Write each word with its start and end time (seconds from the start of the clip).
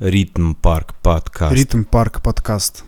Ритм 0.00 0.52
Парк 0.52 0.92
подкаст. 1.02 1.54
Ритм 1.54 1.84
Парк 1.84 2.20
подкаст. 2.20 2.84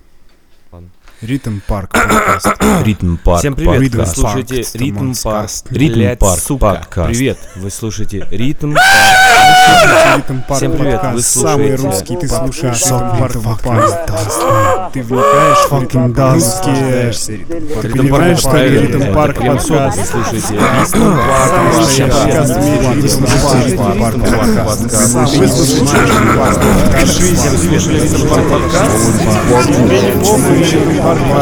Ритм 1.21 1.59
Парк 1.67 1.90
подкаст. 1.90 2.47
Ритм 2.85 3.17
Парк 3.17 3.40
Всем 3.40 3.56
привет, 3.56 3.81
Ритм 3.81 3.98
вы 3.98 4.04
Парк, 4.04 4.14
слушаете 4.14 4.64
Ритм 4.79 5.12
Парк. 5.24 5.51
Ритм 5.71 6.17
Парк 6.17 6.40
сука. 6.40 6.60
подкаст. 6.60 7.08
Привет, 7.08 7.38
вы 7.56 7.71
слушаете 7.72 8.24
Ритм 8.30 8.74
Парк 8.74 10.58
Всем 10.58 10.72
привет, 10.72 11.03
вы 11.03 11.08
подкаст. 11.08 11.26
Самый 11.26 11.76
слушаете 11.76 11.87
русский 11.88 12.17
ты 12.19 12.28
слушаешь 12.28 12.85
Ритм 12.85 13.19
Парк 13.19 13.42
подкаст. 13.42 13.96
Ты 14.92 15.03
вникаешь 15.03 15.69
в 15.69 15.81
ритм 15.81 16.15
русские. 16.15 17.12
Ты 17.82 17.89
Ритм 17.89 17.98
понимаешь, 17.98 18.43
Парк 18.43 18.57
что 18.57 18.66
Ритм 18.69 19.12
Парк 19.12 19.37
подкаст. 19.39 19.98
Вы 19.98 20.05
слушаете 20.07 20.55
Ритм 20.55 20.69
Парк. 20.69 20.89
Вы 21.75 23.09
слушаете 23.09 23.73
Ритм 28.07 28.29
Парк 28.29 28.46
подкаст. 28.48 29.09
Пожалуйста, 31.09 31.33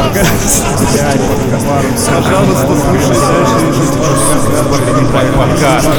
Ритм 4.85 5.11
Парк 5.11 5.33
подкаст. 5.35 5.89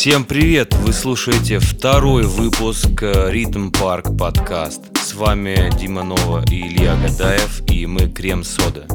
Всем 0.00 0.24
привет! 0.24 0.74
Вы 0.76 0.94
слушаете 0.94 1.58
второй 1.58 2.22
выпуск 2.22 3.02
э, 3.02 3.30
Ритм 3.30 3.70
Парк 3.70 4.16
подкаст. 4.16 4.80
С 4.98 5.12
вами 5.12 5.70
Дима 5.78 6.02
Нова 6.02 6.42
и 6.50 6.58
Илья 6.58 6.96
Гадаев, 6.96 7.60
и 7.70 7.84
мы 7.84 8.08
Крем 8.08 8.42
Сода. 8.42 8.86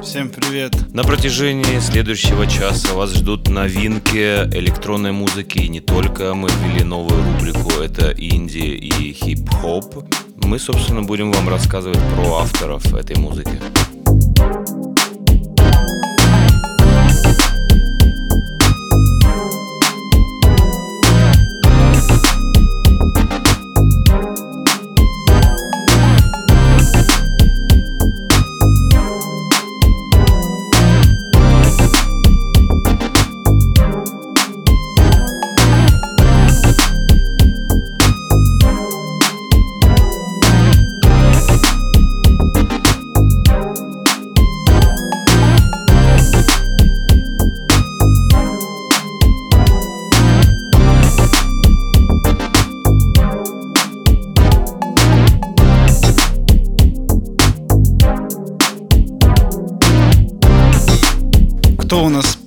Всем 0.00 0.30
привет. 0.30 0.94
На 0.94 1.02
протяжении 1.02 1.80
следующего 1.80 2.46
часа 2.46 2.94
вас 2.94 3.12
ждут 3.12 3.48
новинки 3.48 4.44
электронной 4.56 5.10
музыки 5.10 5.58
и 5.58 5.68
не 5.68 5.80
только. 5.80 6.32
Мы 6.32 6.48
ввели 6.48 6.84
новую 6.84 7.20
рубрику 7.24 7.72
«Это 7.82 8.12
инди 8.16 8.58
и 8.58 9.12
хип-хоп». 9.12 10.04
Мы, 10.44 10.60
собственно, 10.60 11.02
будем 11.02 11.32
вам 11.32 11.48
рассказывать 11.48 11.98
про 12.14 12.36
авторов 12.36 12.94
этой 12.94 13.16
музыки. 13.16 13.58
У 14.38 14.81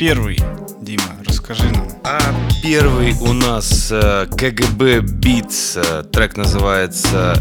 первый? 0.05 0.37
Дима, 0.81 1.15
расскажи 1.27 1.63
нам. 1.63 1.87
А 2.03 2.19
первый 2.61 3.13
у 3.21 3.33
нас 3.33 3.87
э, 3.89 4.27
КГБ 4.37 4.99
Beats. 4.99 5.81
э, 5.83 6.03
Трек 6.03 6.37
называется 6.37 7.35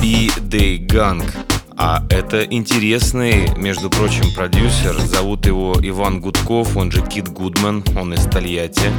B-Day 0.00 0.86
Gang. 0.86 1.22
А 1.76 2.06
это 2.08 2.44
интересный, 2.44 3.54
между 3.58 3.90
прочим, 3.90 4.32
продюсер. 4.34 4.98
Зовут 4.98 5.44
его 5.44 5.76
Иван 5.82 6.22
Гудков, 6.22 6.78
он 6.78 6.90
же 6.90 7.02
Кит 7.02 7.28
Гудман, 7.28 7.84
он 7.94 8.14
из 8.14 8.24
Тольятти. 8.24 8.90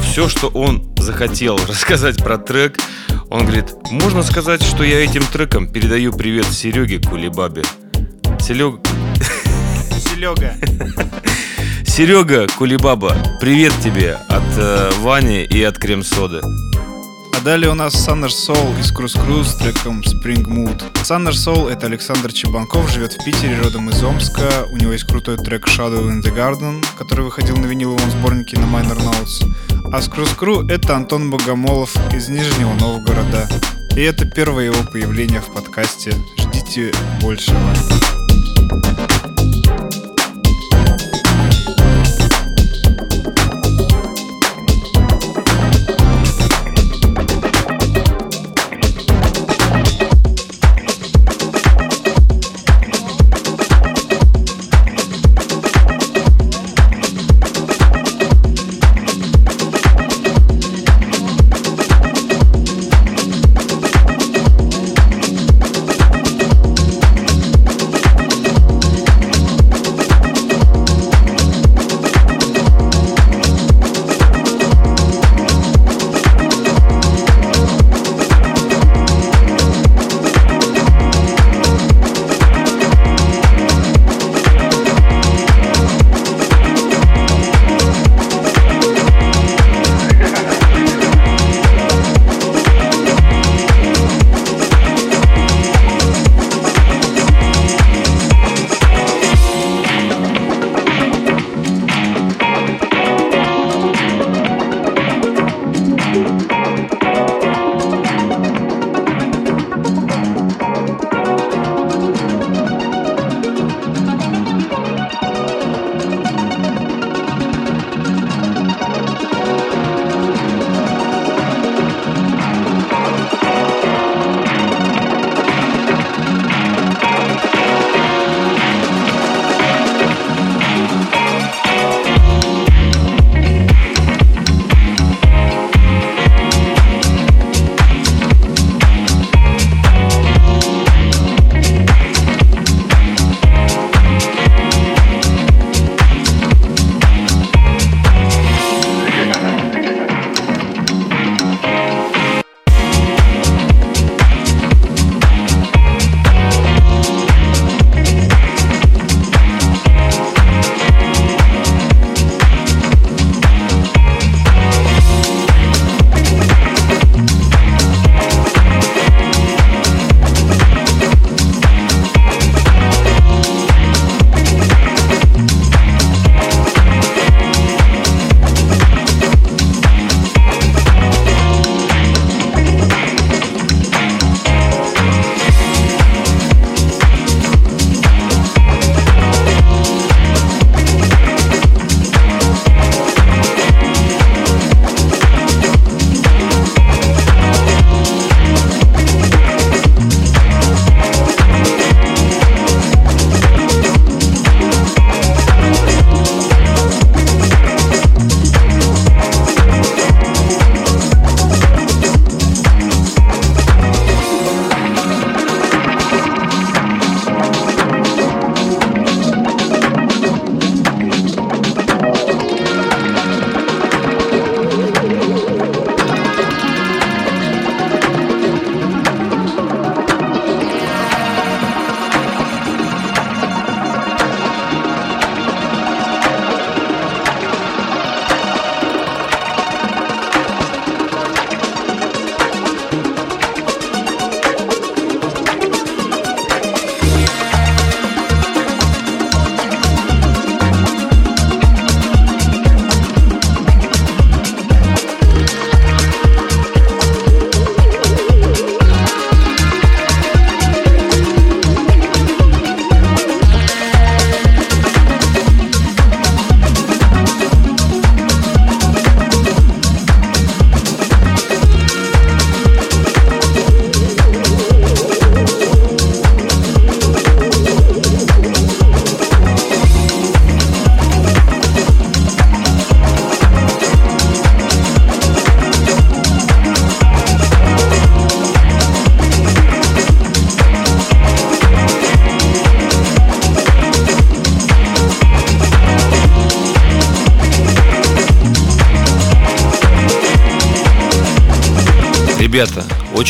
Все, 0.00 0.28
что 0.28 0.46
он 0.46 0.88
захотел 1.00 1.56
рассказать 1.68 2.22
про 2.22 2.38
трек, 2.38 2.78
он 3.28 3.40
говорит, 3.40 3.74
можно 3.90 4.22
сказать, 4.22 4.62
что 4.62 4.84
я 4.84 5.04
этим 5.04 5.24
треком 5.24 5.66
передаю 5.66 6.12
привет 6.12 6.46
Сереге 6.46 7.00
Кулебабе. 7.00 7.64
Серег... 8.38 8.78
Серега. 9.98 10.54
Серега 11.96 12.46
Кулибаба, 12.58 13.16
привет 13.40 13.72
тебе 13.82 14.18
от 14.28 14.42
э, 14.58 14.90
Вани 14.98 15.44
и 15.44 15.62
от 15.62 15.78
Крем 15.78 16.02
Соды. 16.02 16.42
А 17.34 17.40
далее 17.42 17.70
у 17.70 17.74
нас 17.74 17.94
Summer 17.94 18.28
Soul 18.28 18.78
из 18.78 18.92
Cruise 18.92 19.18
Cruise 19.18 19.44
с 19.44 19.54
треком 19.54 20.02
Spring 20.02 20.44
Mood. 20.44 20.82
Summer 20.96 21.30
Soul— 21.30 21.70
это 21.72 21.86
Александр 21.86 22.34
Чебанков, 22.34 22.90
живет 22.92 23.14
в 23.14 23.24
Питере, 23.24 23.58
родом 23.62 23.88
из 23.88 24.04
Омска. 24.04 24.66
У 24.70 24.76
него 24.76 24.92
есть 24.92 25.06
крутой 25.06 25.38
трек 25.38 25.66
Shadow 25.66 26.10
in 26.10 26.20
the 26.20 26.36
Garden, 26.36 26.84
который 26.98 27.24
выходил 27.24 27.56
на 27.56 27.64
виниловом 27.64 28.10
сборнике 28.10 28.58
на 28.58 28.66
Minor 28.66 28.98
Notes. 28.98 29.50
А 29.90 30.02
с 30.02 30.08
Cruise 30.10 30.36
Crew— 30.36 30.70
это 30.70 30.96
Антон 30.96 31.30
Богомолов 31.30 31.96
из 32.12 32.28
Нижнего 32.28 32.74
Новгорода. 32.74 33.48
И 33.96 34.02
это 34.02 34.26
первое 34.26 34.66
его 34.66 34.84
появление 34.92 35.40
в 35.40 35.46
подкасте. 35.46 36.12
Ждите 36.36 36.92
большего. 37.22 37.72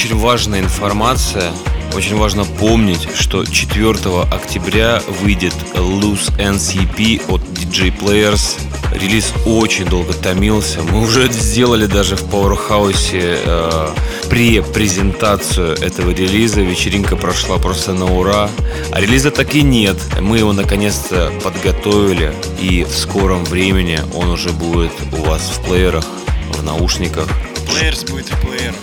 Очень 0.06 0.18
важная 0.18 0.60
информация. 0.60 1.50
Очень 1.96 2.16
важно 2.16 2.44
помнить, 2.44 3.08
что 3.16 3.44
4 3.44 3.92
октября 4.30 5.02
выйдет 5.20 5.52
Loose 5.74 6.32
NCP 6.38 7.22
от 7.26 7.40
DJ 7.40 7.92
Players. 7.98 8.56
Релиз 8.92 9.32
очень 9.44 9.84
долго 9.86 10.12
томился. 10.12 10.82
Мы 10.82 11.02
уже 11.02 11.28
сделали 11.32 11.86
даже 11.86 12.14
в 12.14 12.22
Powerhouse 12.32 13.10
э, 13.12 14.62
презентацию 14.72 15.72
этого 15.78 16.10
релиза. 16.10 16.60
Вечеринка 16.60 17.16
прошла 17.16 17.58
просто 17.58 17.92
на 17.92 18.06
ура. 18.06 18.48
А 18.92 19.00
релиза 19.00 19.32
так 19.32 19.56
и 19.56 19.62
нет. 19.62 19.96
Мы 20.20 20.38
его 20.38 20.52
наконец-то 20.52 21.32
подготовили. 21.42 22.32
И 22.60 22.84
в 22.84 22.96
скором 22.96 23.44
времени 23.44 23.98
он 24.14 24.28
уже 24.28 24.50
будет 24.50 24.92
у 25.12 25.24
вас 25.24 25.40
в 25.40 25.66
плеерах, 25.66 26.06
в 26.52 26.62
наушниках. 26.62 27.26
Плеерс 27.72 28.04
будет 28.04 28.26
в 28.26 28.40
плеерах. 28.40 28.76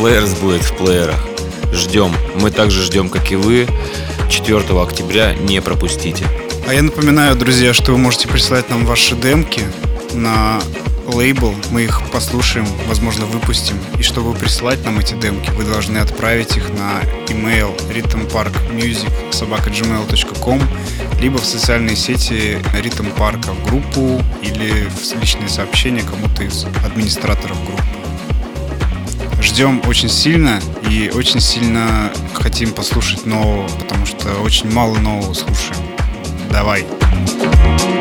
Плеерс 0.00 0.32
будет 0.32 0.62
в 0.62 0.74
плеерах. 0.76 1.20
Ждем. 1.74 2.16
Мы 2.36 2.50
также 2.50 2.82
ждем, 2.82 3.10
как 3.10 3.30
и 3.30 3.36
вы. 3.36 3.68
4 4.30 4.58
октября 4.80 5.34
не 5.34 5.60
пропустите. 5.60 6.24
А 6.66 6.72
я 6.72 6.82
напоминаю, 6.82 7.36
друзья, 7.36 7.74
что 7.74 7.92
вы 7.92 7.98
можете 7.98 8.26
присылать 8.26 8.70
нам 8.70 8.86
ваши 8.86 9.14
демки 9.14 9.60
на 10.14 10.58
лейбл, 11.06 11.54
мы 11.70 11.82
их 11.82 12.00
послушаем, 12.12 12.66
возможно, 12.88 13.26
выпустим. 13.26 13.76
И 13.98 14.02
чтобы 14.02 14.32
присылать 14.32 14.82
нам 14.86 14.98
эти 14.98 15.12
демки, 15.12 15.50
вы 15.50 15.64
должны 15.64 15.98
отправить 15.98 16.56
их 16.56 16.70
на 16.70 17.02
email 17.26 17.78
rhythmparkmusic.gmail.com 17.90 20.62
либо 21.20 21.36
в 21.36 21.44
социальные 21.44 21.96
сети 21.96 22.56
Rhythm 22.72 23.14
Парка 23.18 23.52
в 23.52 23.62
группу 23.66 24.22
или 24.40 24.88
в 24.88 25.14
личные 25.20 25.50
сообщения 25.50 26.02
кому-то 26.02 26.42
из 26.42 26.64
администраторов 26.86 27.62
группы. 27.66 27.99
Ждем 29.60 29.82
очень 29.86 30.08
сильно 30.08 30.58
и 30.88 31.12
очень 31.14 31.38
сильно 31.38 32.10
хотим 32.32 32.72
послушать 32.72 33.26
нового, 33.26 33.68
потому 33.68 34.06
что 34.06 34.40
очень 34.40 34.72
мало 34.72 34.96
нового 34.96 35.34
слушаем. 35.34 35.76
Давай. 36.50 36.86
Ритм 37.60 37.99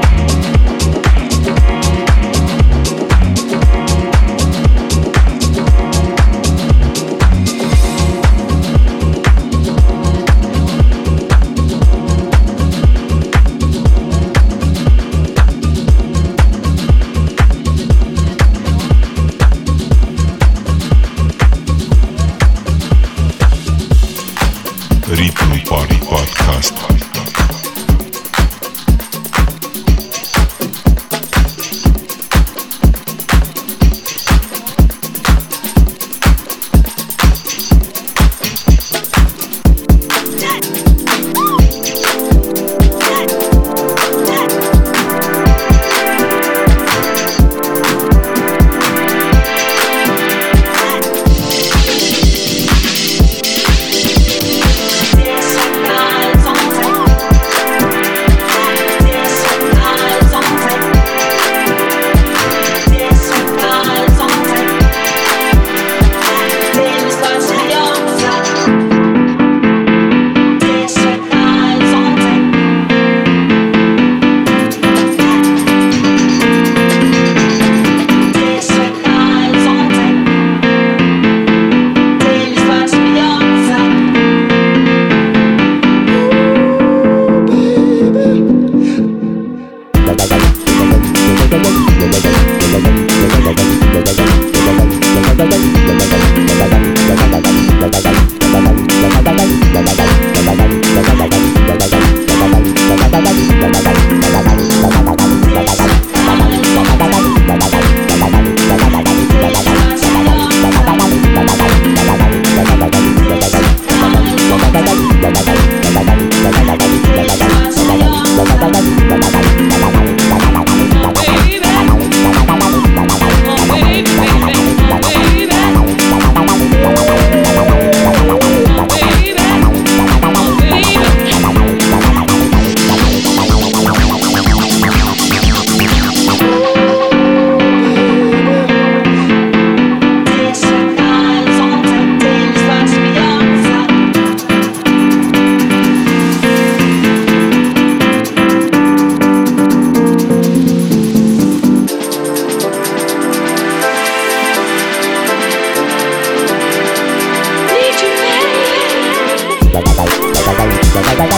Bye 160.92 161.16
bye. 161.16 161.30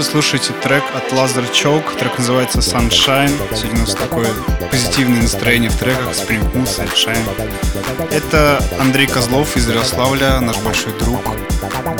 Вы 0.00 0.04
слушаете 0.04 0.54
трек 0.62 0.82
от 0.96 1.12
Lazar 1.12 1.44
Choke. 1.52 1.98
Трек 1.98 2.16
называется 2.16 2.60
Sunshine. 2.60 3.30
Сегодня 3.54 3.80
у 3.80 3.84
нас 3.84 3.94
такое 3.94 4.28
позитивное 4.70 5.20
настроение 5.20 5.68
в 5.68 5.76
треках 5.76 6.08
Spring 6.12 6.40
Moon, 6.54 6.64
Sunshine. 6.64 8.08
Это 8.10 8.64
Андрей 8.80 9.06
Козлов 9.06 9.58
из 9.58 9.68
Ярославля, 9.68 10.40
наш 10.40 10.56
большой 10.60 10.94
друг, 10.98 11.20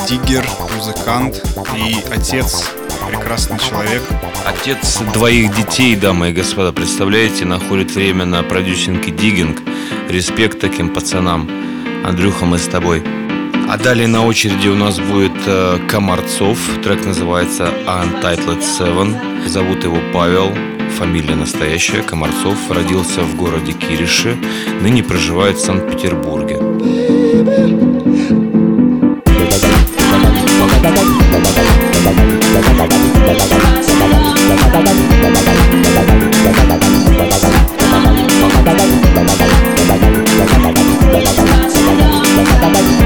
диггер, 0.09 0.43
музыкант 0.75 1.43
и 1.75 1.97
отец, 2.11 2.71
прекрасный 3.07 3.59
человек. 3.59 4.01
Отец 4.47 4.97
двоих 5.13 5.55
детей, 5.55 5.95
дамы 5.95 6.31
и 6.31 6.33
господа, 6.33 6.73
представляете, 6.73 7.45
находит 7.45 7.91
время 7.91 8.25
на 8.25 8.41
продюсинг 8.41 9.05
и 9.05 9.11
диггинг. 9.11 9.61
Респект 10.09 10.59
таким 10.59 10.89
пацанам. 10.89 11.47
Андрюха, 12.03 12.45
мы 12.45 12.57
с 12.57 12.65
тобой. 12.65 13.03
А 13.71 13.77
далее 13.77 14.05
на 14.05 14.25
очереди 14.25 14.67
у 14.67 14.75
нас 14.75 14.99
будет 14.99 15.31
э, 15.47 15.77
Комарцов. 15.87 16.59
Трек 16.83 17.05
называется 17.05 17.69
Untitled 17.87 18.59
Seven. 18.59 19.47
Зовут 19.47 19.85
его 19.85 19.95
Павел. 20.13 20.53
Фамилия 20.97 21.35
настоящая, 21.35 22.03
Комарцов. 22.03 22.57
Родился 22.69 23.21
в 23.21 23.37
городе 23.37 23.71
Кириши. 23.71 24.35
Ныне 24.81 25.03
проживает 25.03 25.55
в 25.55 25.61
Санкт-Петербурге. 25.61 26.57
Bye-bye. 42.61 43.00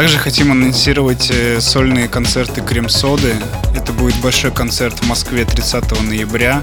Также 0.00 0.16
хотим 0.16 0.50
анонсировать 0.50 1.30
э, 1.30 1.60
сольные 1.60 2.08
концерты 2.08 2.62
Крем-Соды. 2.62 3.34
Это 3.76 3.92
будет 3.92 4.18
большой 4.22 4.50
концерт 4.50 4.98
в 4.98 5.06
Москве 5.06 5.44
30 5.44 6.00
ноября, 6.00 6.62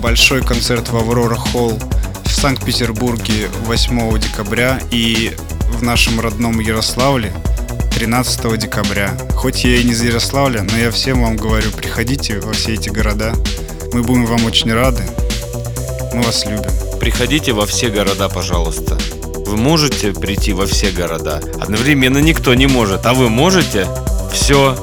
большой 0.00 0.42
концерт 0.42 0.88
в 0.88 0.96
Аврора 0.96 1.36
Холл 1.36 1.78
в 2.24 2.28
Санкт-Петербурге 2.28 3.48
8 3.66 4.18
декабря 4.18 4.80
и 4.90 5.36
в 5.68 5.84
нашем 5.84 6.18
родном 6.18 6.58
Ярославле 6.58 7.32
13 7.94 8.58
декабря. 8.58 9.16
Хоть 9.36 9.62
я 9.62 9.76
и 9.76 9.84
не 9.84 9.92
из 9.92 10.02
Ярославля, 10.02 10.62
но 10.62 10.76
я 10.76 10.90
всем 10.90 11.22
вам 11.22 11.36
говорю, 11.36 11.70
приходите 11.70 12.40
во 12.40 12.54
все 12.54 12.74
эти 12.74 12.88
города. 12.88 13.34
Мы 13.92 14.02
будем 14.02 14.26
вам 14.26 14.44
очень 14.46 14.72
рады. 14.72 15.04
Мы 16.12 16.22
вас 16.22 16.44
любим. 16.44 16.72
Приходите 16.98 17.52
во 17.52 17.66
все 17.66 17.88
города, 17.88 18.28
пожалуйста. 18.28 18.98
Вы 19.46 19.56
можете 19.56 20.12
прийти 20.12 20.52
во 20.52 20.66
все 20.66 20.90
города. 20.90 21.40
Одновременно 21.60 22.18
никто 22.18 22.54
не 22.54 22.66
может. 22.66 23.06
А 23.06 23.14
вы 23.14 23.28
можете? 23.28 23.86
Все. 24.32 24.76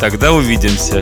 Тогда 0.00 0.32
увидимся. 0.32 1.00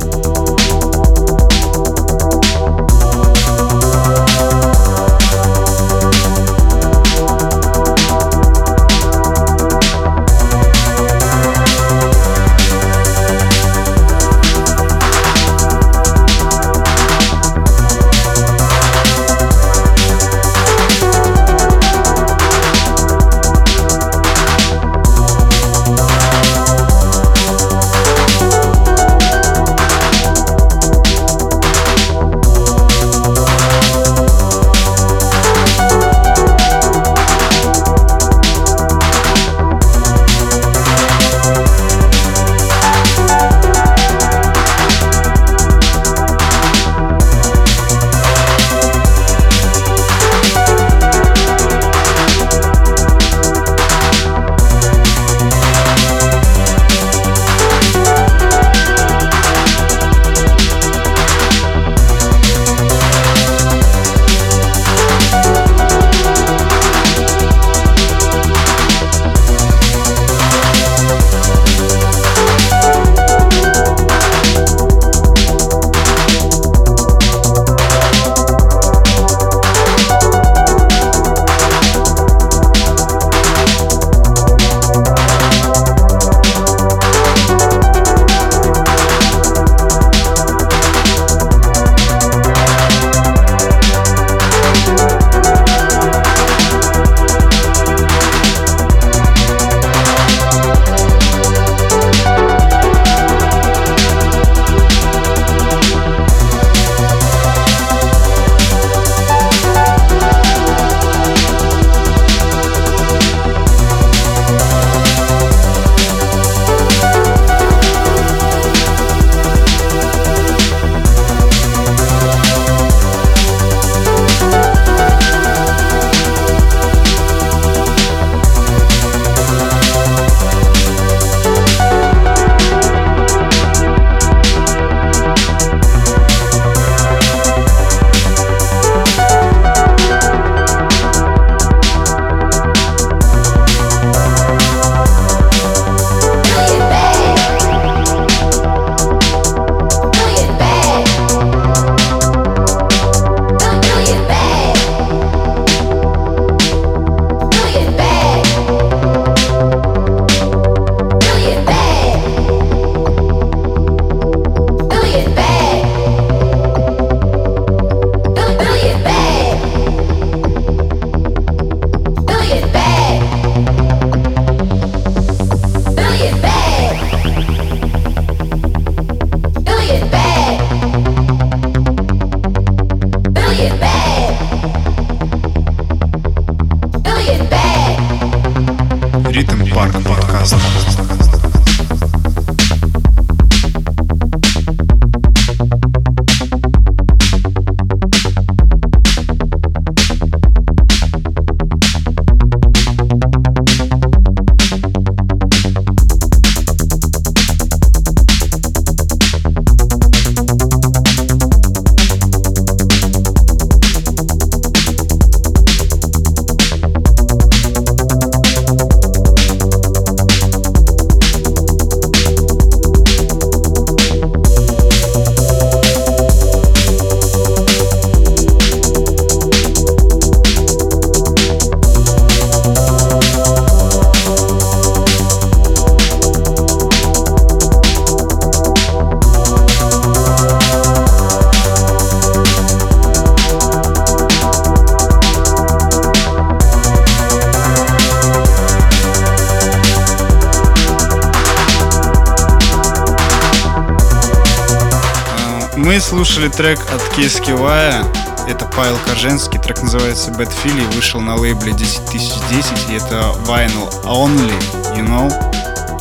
Слушали 256.25 256.49
трек 256.49 256.79
от 256.95 257.03
Киски 257.17 257.51
Вая. 257.51 258.05
Это 258.47 258.65
Павел 258.77 258.97
Коженский. 259.05 259.59
Трек 259.59 259.83
называется 259.83 260.31
Bad 260.31 260.53
Philly. 260.63 260.95
Вышел 260.95 261.21
на 261.21 261.35
лейбле 261.35 261.73
10010 261.73 262.91
и 262.91 262.95
это 262.95 263.35
Vinyl 263.45 263.91
Only, 264.05 264.53
you 264.95 265.05
know. 265.05 265.29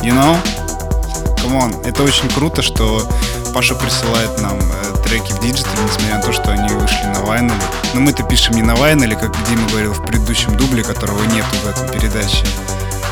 You 0.00 0.14
know? 0.14 0.38
Come 1.38 1.58
on. 1.60 1.84
Это 1.84 2.04
очень 2.04 2.28
круто, 2.28 2.62
что 2.62 3.04
Паша 3.52 3.74
присылает 3.74 4.40
нам 4.40 4.60
э, 4.60 4.96
треки 5.04 5.32
в 5.32 5.40
digital 5.40 5.73
е, 5.73 5.82
несмотря 5.82 6.18
на 6.18 6.22
то, 6.22 6.32
что 6.32 6.52
они 6.52 6.72
вышли 6.72 7.06
на 7.06 7.22
vinyl 7.22 7.49
е. 7.49 7.60
Но 7.92 8.00
мы-то 8.02 8.22
пишем 8.22 8.54
не 8.54 8.62
на 8.62 8.76
vinyl 8.76 9.05
е, 9.05 9.16
как 9.16 9.32
Дима 9.48 9.68
говорил 9.70 9.92
в 9.92 10.04
предыдущем 10.04 10.56
дубле, 10.56 10.84
которого 10.84 11.20
нету 11.24 11.56
в 11.64 11.68
этом 11.68 11.88
передаче. 11.88 12.46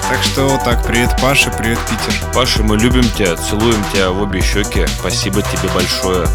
Так 0.08 0.22
что 0.22 0.48
вот 0.48 0.62
так, 0.64 0.84
привет 0.84 1.16
Паша, 1.20 1.50
привет 1.50 1.78
Питер. 1.88 2.14
Паша, 2.32 2.62
мы 2.62 2.76
любим 2.76 3.02
тебя, 3.10 3.36
целуем 3.36 3.82
тебя 3.92 4.10
в 4.10 4.22
обе 4.22 4.40
щеки. 4.40 4.86
Спасибо 4.98 5.42
тебе 5.42 5.68
большое. 5.74 6.28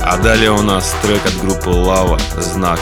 А 0.00 0.16
далее 0.16 0.52
у 0.52 0.62
нас 0.62 0.94
трек 1.02 1.26
от 1.26 1.36
группы 1.38 1.68
Лава 1.68 2.18
«Знак». 2.36 2.80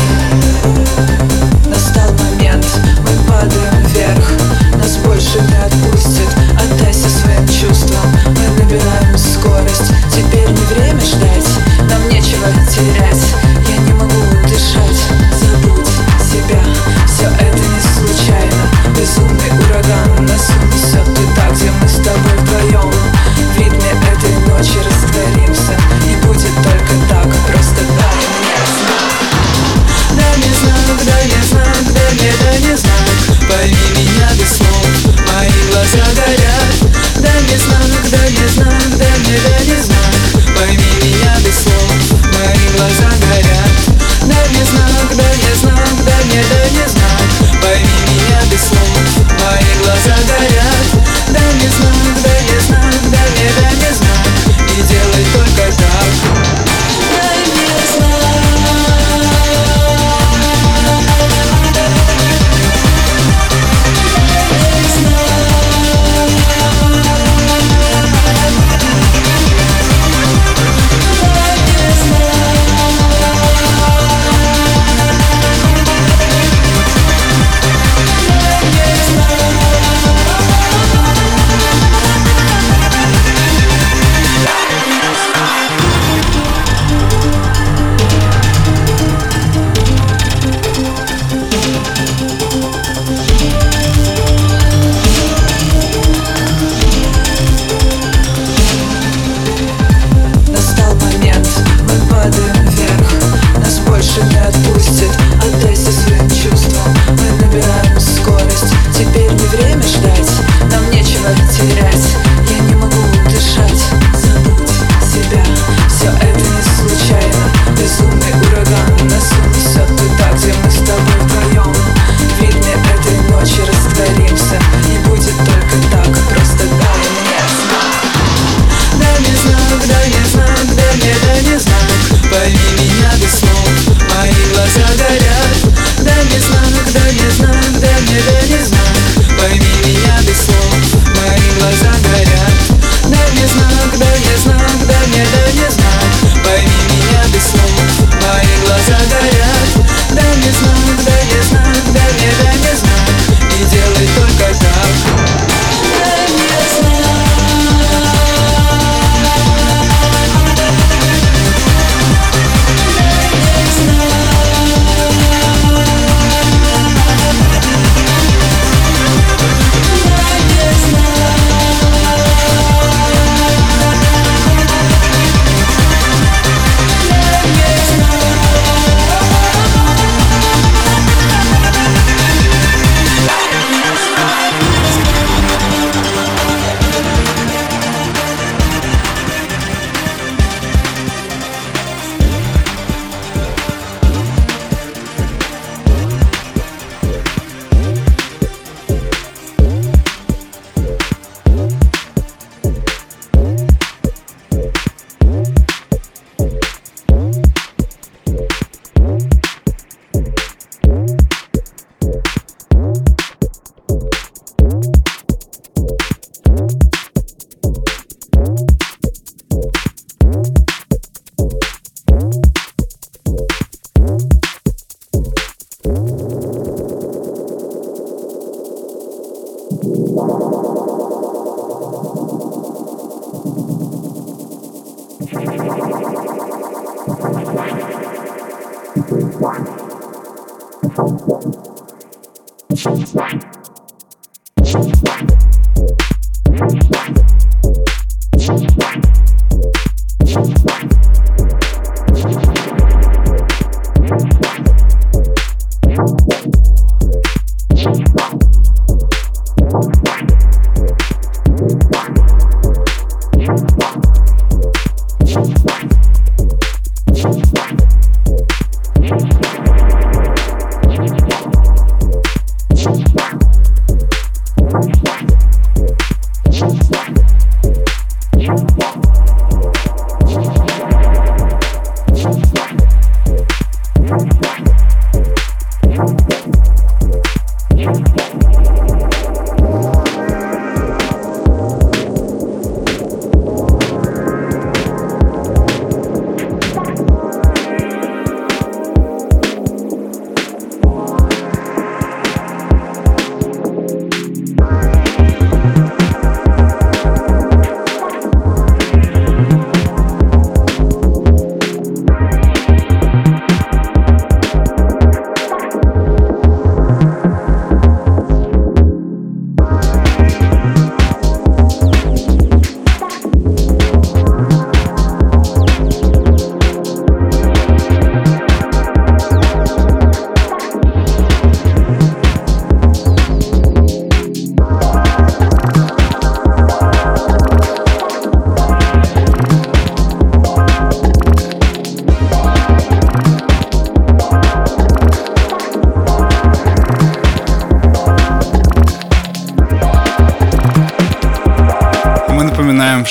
Настал 1.68 2.12
момент, 2.14 2.66
мы 3.02 3.32
падаем 3.32 3.86
вверх. 3.88 4.32
Нас 4.76 4.98
больше 4.98 5.40
не 5.42 5.58
отпустит 5.58 6.30
Отдайся 6.58 7.10
своим 7.10 7.48
чувствам. 7.48 8.06
Мы 8.28 8.64
набираем 8.64 9.18
скорость. 9.18 9.92
Теперь 10.12 10.50
не 10.50 10.66
время 10.74 11.00
ждать 11.02 11.50
Нам 11.90 12.10
нечего 12.10 12.48
терять. 12.70 13.24
Я 13.68 13.78
не 13.78 13.99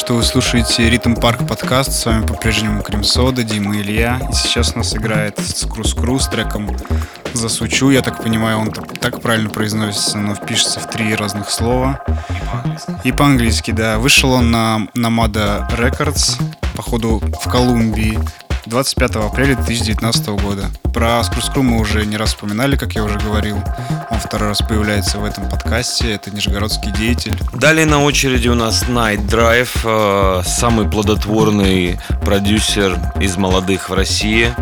что 0.09 0.15
вы 0.15 0.23
слушаете 0.23 0.89
Ритм 0.89 1.15
Парк 1.15 1.47
подкаст. 1.47 1.93
С 1.93 2.07
вами 2.07 2.27
по-прежнему 2.27 2.83
Крем 2.83 3.05
Сода, 3.05 3.43
Дима 3.43 3.77
и 3.77 3.83
Илья. 3.83 4.19
И 4.31 4.33
сейчас 4.33 4.75
нас 4.75 4.97
играет 4.97 5.39
Скрус 5.39 5.93
Кру 5.93 6.19
с 6.19 6.29
треком 6.29 6.75
Засучу. 7.35 7.91
Я 7.91 8.01
так 8.01 8.23
понимаю, 8.23 8.57
он 8.57 8.73
так 8.73 9.21
правильно 9.21 9.51
произносится, 9.51 10.17
но 10.17 10.35
впишется 10.35 10.81
в 10.81 10.89
три 10.89 11.15
разных 11.15 11.51
слова. 11.51 12.03
И 13.05 13.13
по-английски, 13.13 13.71
да. 13.71 13.99
Вышел 13.99 14.33
он 14.33 14.51
на 14.51 14.89
Namada 14.97 15.71
Records, 15.77 16.41
походу 16.75 17.21
в 17.43 17.51
Колумбии. 17.51 18.19
25 18.65 19.17
апреля 19.17 19.57
2019 19.57 20.29
года. 20.29 20.71
Про 20.95 21.23
Скрускру 21.23 21.63
мы 21.63 21.79
уже 21.79 22.07
не 22.07 22.17
раз 22.17 22.31
вспоминали, 22.31 22.77
как 22.77 22.95
я 22.95 23.05
уже 23.05 23.19
говорил. 23.19 23.63
Второй 24.25 24.49
раз 24.49 24.59
появляется 24.59 25.19
в 25.19 25.25
этом 25.25 25.49
подкасте. 25.49 26.13
Это 26.13 26.31
нижегородский 26.31 26.93
деятель. 26.93 27.39
Далее 27.55 27.87
на 27.87 28.03
очереди 28.03 28.49
у 28.49 28.55
нас 28.55 28.85
Night 28.85 29.27
Drive, 29.27 29.71
э, 29.85 30.43
самый 30.45 30.89
плодотворный 30.89 32.01
продюсер 32.23 32.99
из 33.21 33.37
молодых 33.37 33.89
в 33.89 33.95
России. 33.95 34.55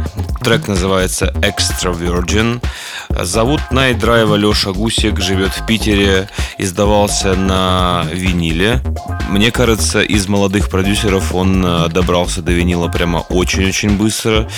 Трек 0.43 0.69
называется 0.69 1.27
Extra 1.37 1.93
Virgin. 1.93 2.63
Зовут 3.09 3.61
Night 3.71 3.99
Drive 3.99 4.37
Леша 4.37 4.73
Гусик, 4.73 5.21
живет 5.21 5.53
в 5.53 5.67
Питере, 5.67 6.29
издавался 6.59 7.35
на 7.35 8.05
виниле. 8.13 8.81
Мне 9.29 9.51
кажется, 9.51 10.03
из 10.03 10.29
молодых 10.29 10.71
продюсеров 10.71 11.35
он 11.35 11.65
э, 11.65 11.89
добрался 11.89 12.43
до 12.43 12.53
винила 12.53 12.89
прямо 12.89 13.19
очень-очень 13.29 13.97
быстро, 13.97 14.49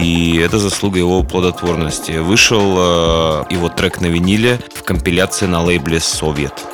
и 0.00 0.36
это 0.38 0.58
заслуга 0.58 0.98
его 0.98 1.22
плодотворности. 1.22 2.12
Вышел 2.12 2.76
э, 2.78 3.44
его 3.50 3.68
трек 3.68 4.00
на 4.00 4.06
виниле 4.06 4.60
в 4.74 4.84
компиляции 4.84 5.46
на 5.46 5.62
лейбле 5.62 5.98
«Совет». 5.98 6.71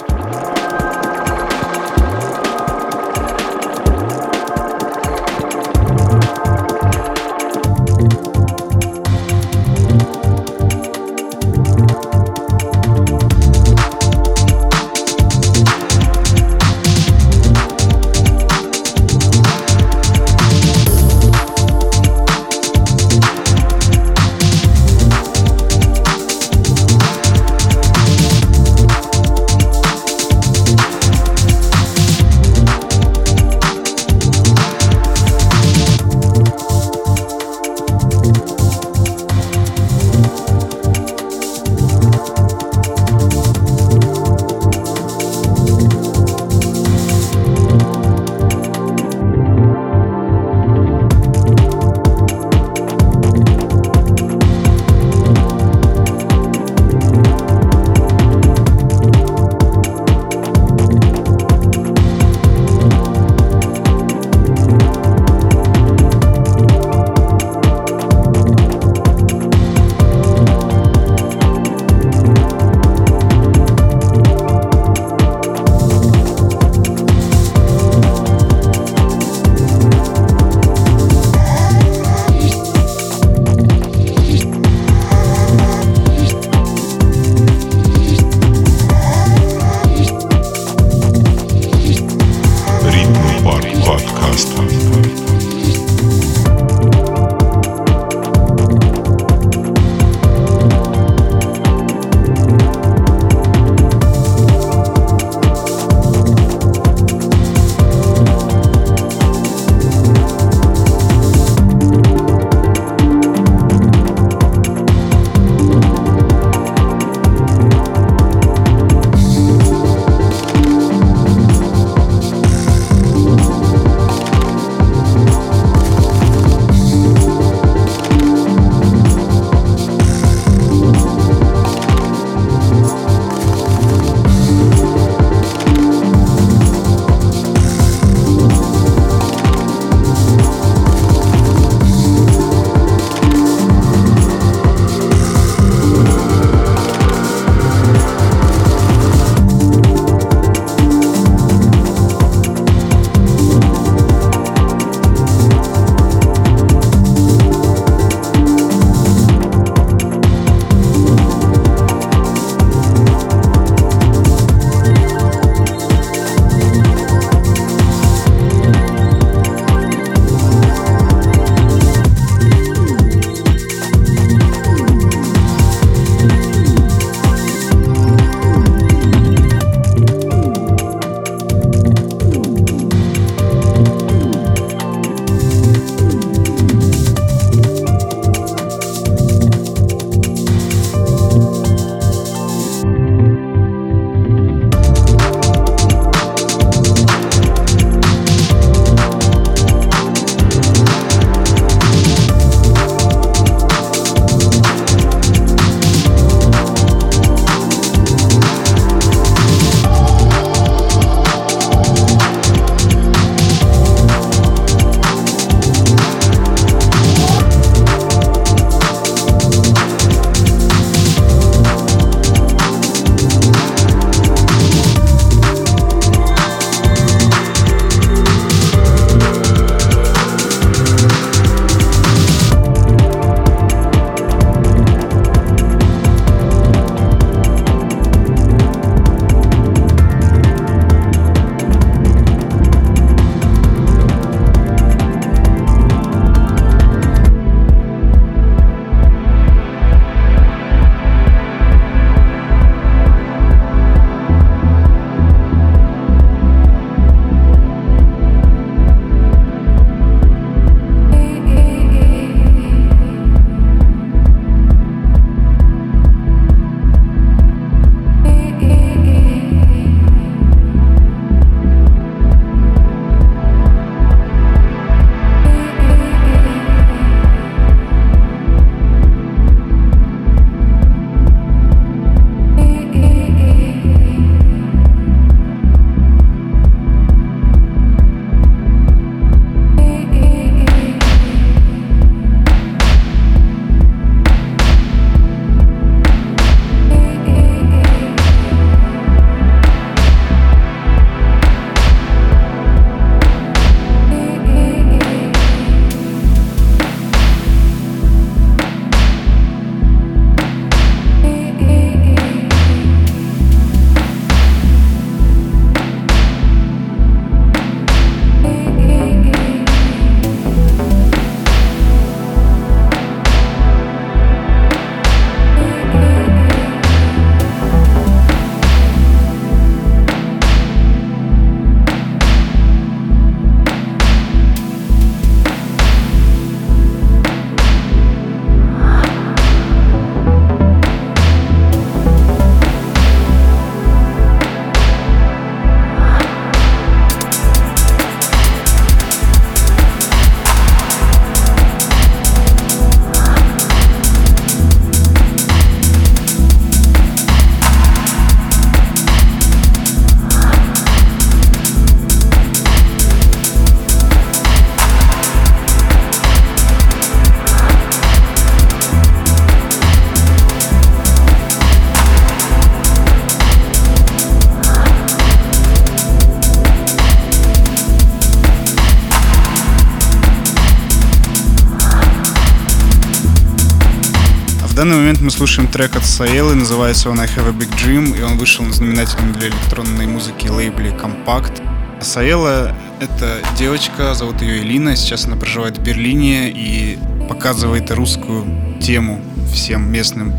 Слушаем 385.38 385.70
трек 385.70 385.94
от 385.94 386.04
Саэлы, 386.04 386.56
называется 386.56 387.10
он 387.10 387.20
I 387.20 387.28
Have 387.28 387.48
a 387.48 387.52
Big 387.52 387.70
Dream, 387.76 388.18
и 388.18 388.22
он 388.22 388.38
вышел 388.38 388.64
на 388.64 388.72
знаменательном 388.72 389.32
для 389.34 389.46
электронной 389.50 390.08
музыки 390.08 390.48
лейбле 390.48 390.90
Compact. 390.90 391.62
Саэла— 392.02 392.74
это 393.00 393.38
девочка, 393.56 394.14
зовут 394.14 394.42
ее 394.42 394.64
Элина, 394.64 394.96
сейчас 394.96 395.26
она 395.26 395.36
проживает 395.36 395.78
в 395.78 395.80
Берлине 395.80 396.50
и 396.50 396.98
показывает 397.28 397.88
русскую 397.92 398.80
тему 398.80 399.22
всем 399.52 399.88
местным 399.92 400.34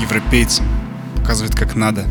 европейцам, 0.00 0.64
показывает 1.16 1.54
как 1.54 1.74
надо. 1.74 2.06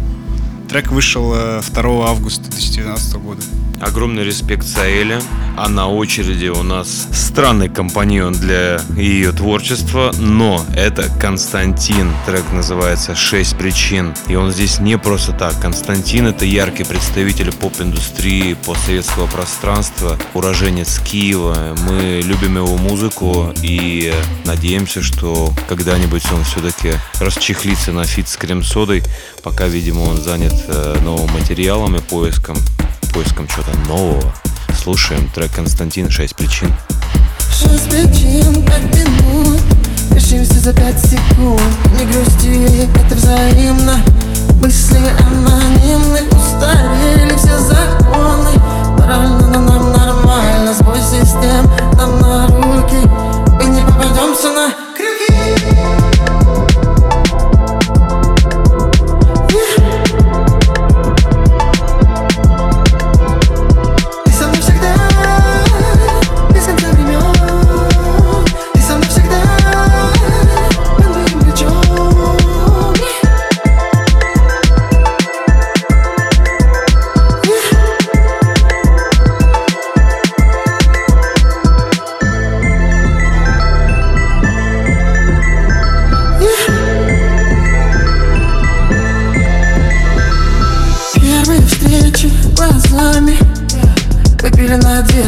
Трек 0.69 0.91
вышел 0.91 1.31
2 1.31 1.61
э, 1.63 2.07
августа 2.07 2.51
2012 2.51 3.15
года. 3.15 3.41
Огромный 3.81 4.23
респект 4.23 4.67
Саэле. 4.67 5.21
А 5.57 5.69
на 5.69 5.89
очереди 5.89 6.49
у 6.49 6.61
нас 6.61 7.07
странный 7.11 7.67
компаньон 7.67 8.33
для 8.33 8.79
ее 8.95 9.31
творчества, 9.31 10.13
но 10.19 10.63
это 10.75 11.09
Константин. 11.19 12.13
Трек 12.27 12.43
называется 12.51 13.15
«Шесть 13.15 13.57
причин». 13.57 14.13
И 14.27 14.35
он 14.35 14.51
здесь 14.51 14.77
не 14.77 14.99
просто 14.99 15.31
так. 15.31 15.59
Константин— 15.59 16.27
это 16.27 16.45
яркий 16.45 16.83
представитель 16.83 17.51
поп-индустрии 17.51 18.53
постсоветского 18.67 19.25
пространства, 19.25 20.19
уроженец 20.35 20.99
Киева. 20.99 21.75
Мы 21.89 22.21
любим 22.23 22.57
его 22.57 22.77
музыку 22.77 23.51
и 23.63 24.13
надеемся, 24.45 25.01
что 25.01 25.51
когда-нибудь 25.67 26.31
он 26.31 26.43
все-таки 26.43 26.93
расчехлится 27.19 27.91
на 27.91 28.03
фит 28.05 28.27
с 28.27 28.37
крем-содой. 28.37 29.01
Пока, 29.41 29.65
видимо, 29.65 30.01
он 30.01 30.17
занят 30.17 30.53
э, 30.67 30.99
новым 31.03 31.31
материалом 31.31 31.95
и 31.95 31.99
поиском 31.99 32.57
поиском 33.11 33.47
чего-то 33.47 33.75
нового. 33.87 34.31
Слушаем 34.87 35.29
трек 35.35 35.51
Константин. 35.51 36.09
«Шесть 36.09 36.33
причин». 36.33 36.73
Шесть 37.51 37.89
причин, 37.89 38.65
пять 38.65 38.85
минут. 38.95 39.59
Решимся 40.11 40.61
за 40.61 40.71
пять 40.71 40.97
секунд. 40.97 41.61
Не 41.99 42.05
грусти, 42.05 42.89
это 42.95 43.15
взаимно. 43.15 43.97
Мысли 44.61 44.97
анонимны. 45.19 46.21
Устарели 46.31 47.35
все 47.35 47.59
законы. 47.59 48.51
Морально, 48.97 49.47
но 49.49 49.59
нам 49.59 49.91
нормально. 49.91 50.73
Сбой 50.73 51.01
систем 51.01 51.69
нам 51.97 52.21
на 52.21 52.47
руки. 52.47 53.09
Мы 53.61 53.65
не 53.65 53.81
попадемся 53.81 54.53
на 54.53 54.86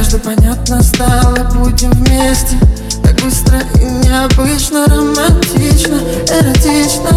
одежда 0.10 0.20
Понятно 0.20 0.82
стало, 0.82 1.36
будем 1.56 1.92
вместе. 1.92 2.58
Так 3.04 3.16
быстро 3.22 3.60
и 3.76 3.84
необычно, 3.84 4.86
романтично, 4.88 6.00
эротично. 6.28 7.10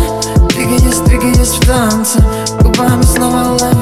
Двигаясь, 0.48 0.98
двигаясь 1.06 1.48
в 1.48 1.66
танце. 1.66 2.18
Губами 2.60 3.02
снова 3.02 3.56
ловим 3.60 3.81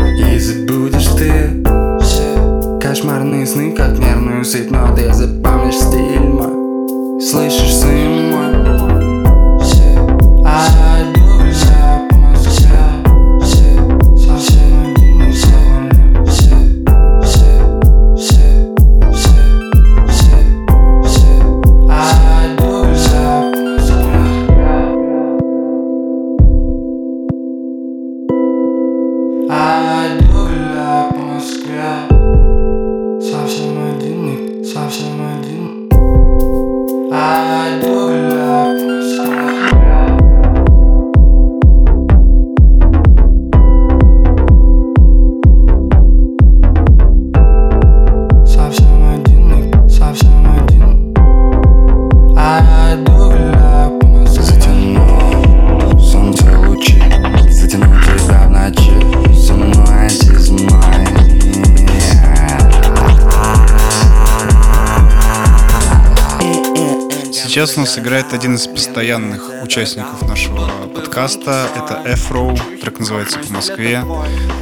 играет 67.97 68.33
один 68.33 68.55
из 68.55 68.67
постоянных 68.67 69.63
участников 69.63 70.21
нашего 70.27 70.67
подкаста. 70.87 71.67
Это 71.75 72.01
Эфроу. 72.13 72.57
трек 72.81 72.99
называется 72.99 73.39
«По 73.39 73.53
Москве». 73.53 74.03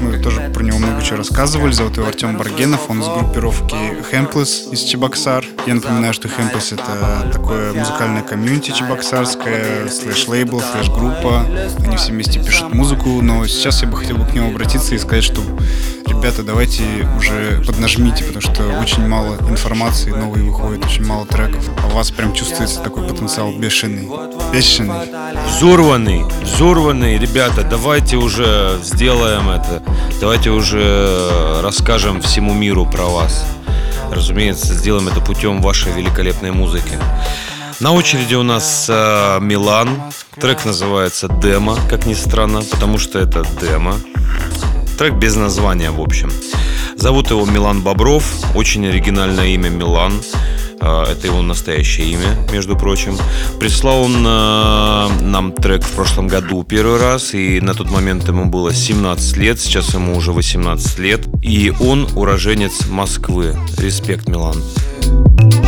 Мы 0.02 0.18
тоже 0.20 0.50
про 0.54 0.64
него 0.64 0.78
много 0.78 1.02
чего 1.04 1.18
рассказывали. 1.18 1.72
Зовут 1.72 1.98
его 1.98 2.08
Артем 2.08 2.38
Баргенов, 2.38 2.90
он 2.90 3.02
из 3.02 3.08
группировки 3.08 3.76
Хемплес 4.10 4.68
из 4.72 4.84
Чебоксар. 4.84 5.46
Я 5.68 5.76
напоминаю, 5.76 6.14
что 6.14 6.28
Хемплес— 6.28 6.72
это 6.74 7.30
такое 7.32 7.74
музыкальное 7.74 8.24
комьюнити 8.24 8.72
чебоксарское, 8.72 9.90
слэш-лейбл, 9.90 10.62
слэш-группа. 10.62 11.46
Они 11.86 11.98
все 11.98 12.12
вместе 12.12 12.44
пишут 12.44 12.74
музыку, 12.74 13.22
но 13.22 13.46
сейчас 13.48 13.82
я 13.82 13.88
бы 13.88 13.98
хотел 13.98 14.18
бы 14.18 14.26
к 14.26 14.34
ним 14.34 14.48
обратиться 14.48 14.96
и 14.96 14.98
сказать, 14.98 15.24
что 15.24 15.42
ребята, 16.20 16.44
давайте 16.44 16.84
уже 17.18 17.64
поднажмите, 17.66 18.26
потому 18.26 18.42
что 18.42 18.80
очень 18.82 19.08
мало 19.08 19.38
информации 19.50 20.12
новой 20.12 20.42
выходит, 20.42 20.84
очень 20.86 21.06
мало 21.06 21.26
треков. 21.26 21.64
А 21.82 21.88
у 21.88 21.92
вас 21.92 22.12
прям 22.12 22.34
чувствуется 22.34 22.82
такой 22.82 23.08
потенциал 23.08 23.54
бешеный. 23.54 24.10
Бешеный. 24.52 25.08
Взорванный, 25.48 26.26
взорванный, 26.42 27.18
ребята, 27.18 27.64
давайте 27.64 28.18
уже 28.18 28.78
сделаем 28.84 29.50
это. 29.50 29.82
Давайте 30.20 30.50
уже 30.50 31.62
расскажем 31.62 32.22
всему 32.22 32.54
миру 32.54 32.86
про 32.86 33.06
вас. 33.06 33.46
Разумеется, 34.12 34.74
сделаем 34.74 35.08
это 35.08 35.22
путем 35.22 35.62
вашей 35.62 35.94
великолепной 35.94 36.52
музыки. 36.52 36.98
На 37.80 37.94
очереди 37.94 38.36
у 38.36 38.44
нас 38.44 38.88
э, 38.90 39.40
Милан. 39.40 39.90
Трек 40.42 40.66
называется 40.66 41.30
«Демо», 41.30 41.78
как 41.90 42.06
ни 42.06 42.14
странно, 42.14 42.62
потому 42.62 42.98
что 42.98 43.20
это 43.20 43.46
демо. 43.62 43.96
Трек 45.00 45.14
без 45.14 45.38
названия, 45.38 45.92
в 45.92 46.02
общем. 46.02 46.30
Зовут 46.98 47.30
его 47.30 47.46
Милан 47.46 47.82
Бобров. 47.82 48.26
Очень 48.54 48.86
оригинальное 48.86 49.48
имя 49.48 49.70
Милан. 49.70 50.12
Э, 50.82 51.06
Это 51.10 51.28
его 51.28 51.42
настоящее 51.42 52.08
имя, 52.08 52.36
между 52.52 52.76
прочим. 52.76 53.18
Прислал 53.62 54.02
он 54.02 54.26
э, 54.28 55.08
нам 55.22 55.54
трек 55.54 55.86
в 55.86 55.92
прошлом 55.92 56.28
году 56.28 56.66
первый 56.66 57.00
раз, 57.00 57.34
и 57.34 57.62
на 57.62 57.74
тот 57.74 57.90
момент 57.90 58.28
ему 58.28 58.48
было 58.48 58.74
17 58.74 59.38
лет, 59.38 59.62
сейчас 59.62 59.94
ему 59.94 60.18
уже 60.18 60.34
18 60.34 61.00
лет. 61.00 61.22
И 61.42 61.72
он 61.80 62.10
уроженец 62.18 62.86
Москвы. 62.90 63.56
Респект, 63.78 64.28
Милан. 64.28 64.62
Хочу 65.06 65.59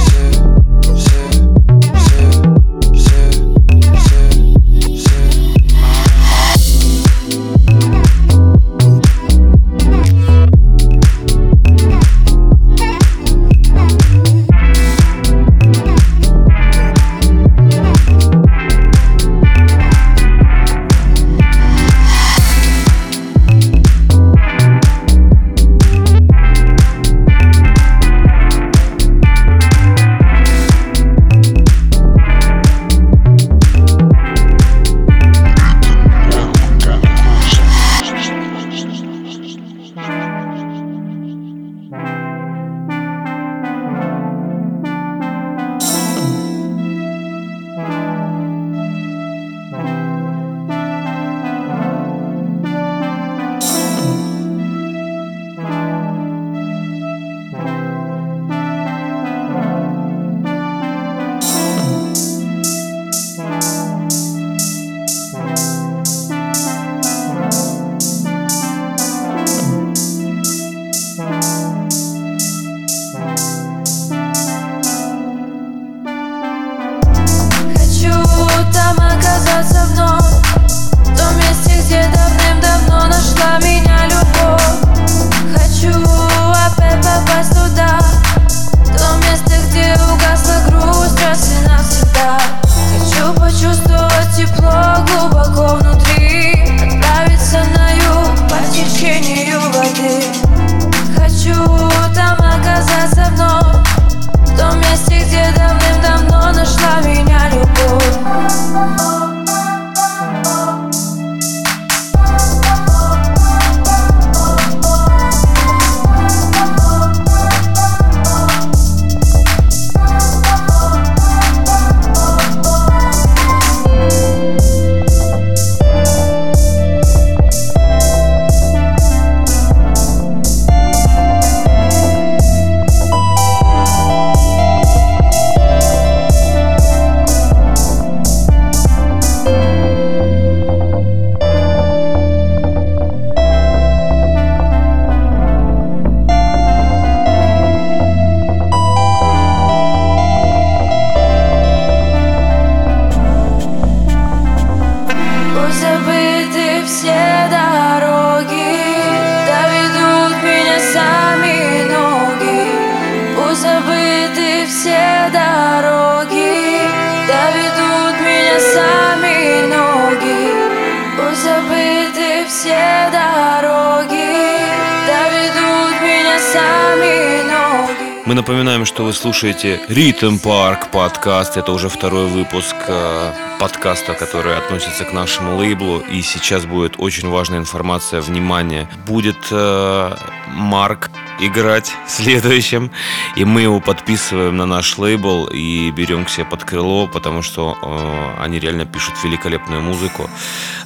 слушаете 179.41 179.79
Ритм 179.87 180.37
Парк 180.37 180.91
подкаст. 180.91 181.57
Это 181.57 181.71
уже 181.71 181.89
второй 181.89 182.27
выпуск 182.27 182.75
э, 182.87 183.33
подкаста, 183.59 184.13
который 184.13 184.55
относится 184.55 185.03
к 185.03 185.13
нашему 185.13 185.57
лейблу. 185.57 185.97
И 185.97 186.21
сейчас 186.21 186.67
будет 186.67 186.93
очень 186.99 187.27
важная 187.27 187.57
информация. 187.57 188.21
Внимание! 188.21 188.87
Будет 189.07 189.47
э, 189.49 190.15
Марк 190.47 191.09
играть 191.39 191.91
следующим. 192.07 192.91
И 193.35 193.43
мы 193.43 193.61
его 193.61 193.79
подписываем 193.79 194.57
на 194.57 194.67
наш 194.67 194.99
лейбл 194.99 195.47
и 195.51 195.89
берем 195.89 196.25
к 196.25 196.29
себе 196.29 196.45
под 196.45 196.63
крыло, 196.63 197.07
потому 197.07 197.41
что 197.41 197.75
э, 197.81 198.43
они 198.43 198.59
реально 198.59 198.85
пишут 198.85 199.15
великолепную 199.23 199.81
музыку. 199.81 200.29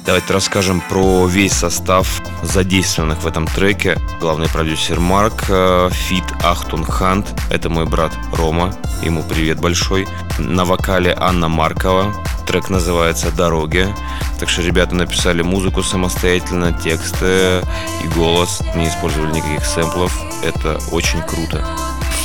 Давайте 0.06 0.32
расскажем 0.32 0.80
про 0.88 1.26
весь 1.26 1.52
состав 1.52 2.22
задействованных 2.44 3.24
в 3.24 3.26
этом 3.26 3.48
треке. 3.48 3.98
Главный 4.20 4.48
продюсер 4.48 5.00
Марк, 5.00 5.46
э, 5.48 5.90
feat. 5.90 6.22
Ахтун 6.44 6.84
Хант, 6.84 7.34
это 7.50 7.70
мой 7.70 7.86
брат 7.86 8.12
Рома, 8.32 8.72
ему 9.02 9.24
привет 9.24 9.58
большой. 9.58 10.06
На 10.38 10.64
вокале 10.64 11.12
Анна 11.18 11.48
Маркова, 11.48 12.14
трек 12.46 12.70
называется 12.70 13.32
«Дороги». 13.32 13.92
Так 14.38 14.48
что 14.48 14.62
ребята 14.62 14.94
написали 14.94 15.42
музыку 15.42 15.82
самостоятельно, 15.82 16.72
тексты 16.72 17.62
и 18.04 18.08
голос, 18.14 18.62
не 18.76 18.86
использовали 18.86 19.32
никаких 19.32 19.64
сэмплов. 19.64 20.16
Это 20.44 20.78
очень 20.92 21.20
круто. 21.22 21.66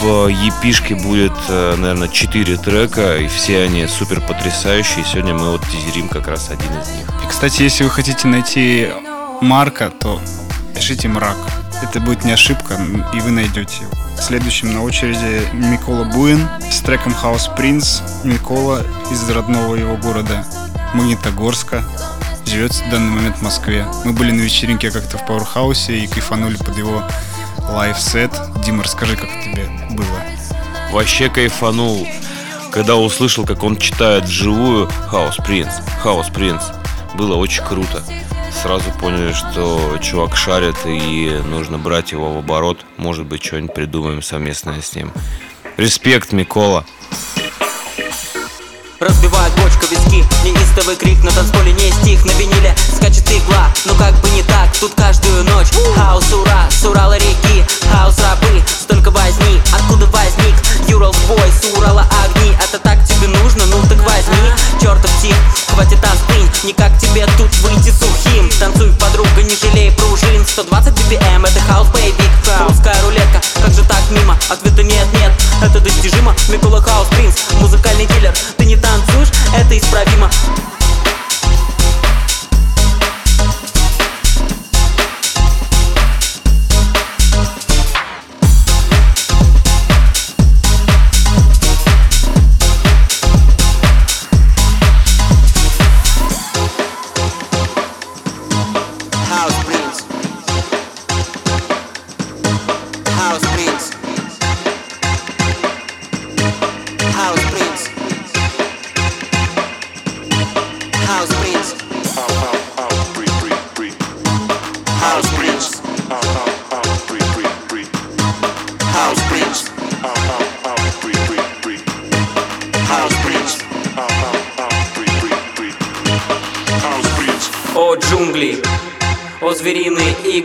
В 0.02 0.28
епишке 0.28 0.94
будет, 0.94 1.34
э, 1.50 1.76
наверное, 1.78 2.10
4 2.10 2.58
трека, 2.58 3.18
и 3.18 3.28
все 3.28 3.64
они 3.64 3.88
супер 3.88 4.22
потрясающие. 4.22 5.04
Сегодня 5.04 5.34
мы 5.34 5.50
вот 5.50 5.62
тизерим 5.68 6.10
как 6.10 6.28
раз 6.28 6.52
один 6.52 6.72
из 6.80 6.88
них. 6.90 7.11
Кстати, 7.42 7.64
если 7.64 7.86
вы 7.86 7.90
хотите 7.90 8.28
найти 8.28 8.90
Марка, 9.42 9.90
то 9.90 10.22
пишите 10.76 11.08
мрак. 11.08 11.36
Это 11.82 12.00
будет 12.00 12.24
не 12.24 12.34
ошибка, 12.34 12.80
и 13.16 13.20
вы 13.20 13.32
найдете 13.32 13.78
его. 13.82 13.92
Следующим 14.16 14.72
на 14.72 14.84
очереди 14.84 15.48
Микола 15.52 16.04
Буин 16.04 16.48
с 16.70 16.82
треком 16.82 17.14
House 17.14 17.50
Prince. 17.58 18.04
Микола 18.24 18.86
из 19.10 19.28
родного 19.28 19.74
его 19.74 19.98
города 19.98 20.46
Магнитогорска 20.94 21.84
живет 22.46 22.74
в 22.74 22.92
данный 22.92 23.10
момент 23.10 23.38
в 23.38 23.42
Москве. 23.42 23.88
Мы 24.06 24.14
были 24.14 24.30
на 24.30 24.42
вечеринке 24.42 24.92
как-то 24.92 25.18
в 25.18 25.26
Пауэрхаусе 25.26 25.98
и 25.98 26.06
кайфанули 26.06 26.58
под 26.58 26.78
его 26.78 27.02
лайфсет. 27.72 28.32
Дима, 28.64 28.84
расскажи, 28.84 29.16
как 29.16 29.30
тебе 29.44 29.68
было? 29.90 30.22
Вообще 30.92 31.28
кайфанул, 31.28 32.08
когда 32.72 32.98
услышал, 32.98 33.48
как 33.48 33.64
он 33.64 33.78
читает 33.78 34.26
вживую 34.26 34.92
«Хаус 35.08 35.38
Принц», 35.38 35.74
«Хаус 36.04 36.28
Принц». 36.28 36.62
Было 37.16 37.36
очень 37.36 37.64
круто. 37.64 38.04
Сразу 38.62 38.92
поняли, 39.00 39.34
что 39.34 39.98
чувак 40.02 40.36
шарит 40.36 40.76
и 40.86 41.42
нужно 41.46 41.78
брать 41.78 42.12
его 42.12 42.34
в 42.34 42.38
оборот. 42.38 42.86
Может 42.98 43.26
быть, 43.26 43.44
что-нибудь 43.44 43.74
придумаем 43.74 44.22
совместное 44.22 44.82
с 44.82 44.96
ним. 44.96 45.12
Респект, 45.78 46.32
Микола. 46.32 46.86
Разбивает 49.00 49.52
бочка 49.56 49.88
виски 50.12 50.26
Неистовый 50.44 50.96
крик 50.96 51.24
на 51.24 51.32
танцполе 51.32 51.72
не 51.74 51.92
стих. 51.92 52.24
На 52.26 52.32
виниле 52.32 52.76
скачет 52.96 53.30
игла. 53.32 53.70
Но 53.86 53.94
как 53.96 54.14
бы 54.22 54.30
не 54.32 54.44
так, 54.44 54.70
тут 54.80 54.94
каждую 54.96 55.44
ночь 55.46 55.68
Хаос 55.96 56.32
ура, 56.34 56.68
с 56.70 56.84
Урала 56.86 57.18
реки. 57.18 57.64
Хаос 57.92 58.18
рабы, 58.20 58.62
столько 58.68 59.12
возни. 59.12 59.62
Откуда 59.74 60.06
возник 60.08 60.56
Юрал 60.88 61.16
бой 61.28 61.52
с 61.52 61.78
Урала 61.78 62.06
огни. 62.24 62.54
Это 62.62 62.80
так 62.80 63.04
тебе 63.06 63.28
нужно, 63.28 63.66
ну 63.68 63.82
так 63.88 64.00
возьми. 64.00 64.52
Чертов 64.82 65.12
тип, 65.22 65.36
хватит 65.70 66.00
остынь. 66.04 66.50
Никак 66.64 66.98
тебе 66.98 67.26
тут 67.38 67.54
выйти 67.60 67.92
сухим. 67.92 68.50
Танцуй, 68.60 68.92
подруга, 68.94 69.44
не 69.44 69.56
жалей 69.56 69.92
пружин. 69.92 70.46
120 70.46 70.94
BPM, 70.94 71.48
это 71.48 71.60
хаос 71.62 71.88
боевик 71.88 72.32
Русская 72.68 72.96
рулетка, 73.04 73.42
как 73.62 73.74
же 73.74 73.84
так 73.84 74.02
мимо? 74.12 74.38
Ответа 74.50 74.84
нет, 74.84 75.08
нет, 75.14 75.32
это 75.62 75.80
достижимо. 75.80 76.36
Микола 76.50 76.82
Хаус 76.82 77.08
Принц, 77.10 77.36
музыкальный 77.60 78.06
дилер 78.06 78.34
это 79.62 79.78
исправимо 79.78 80.30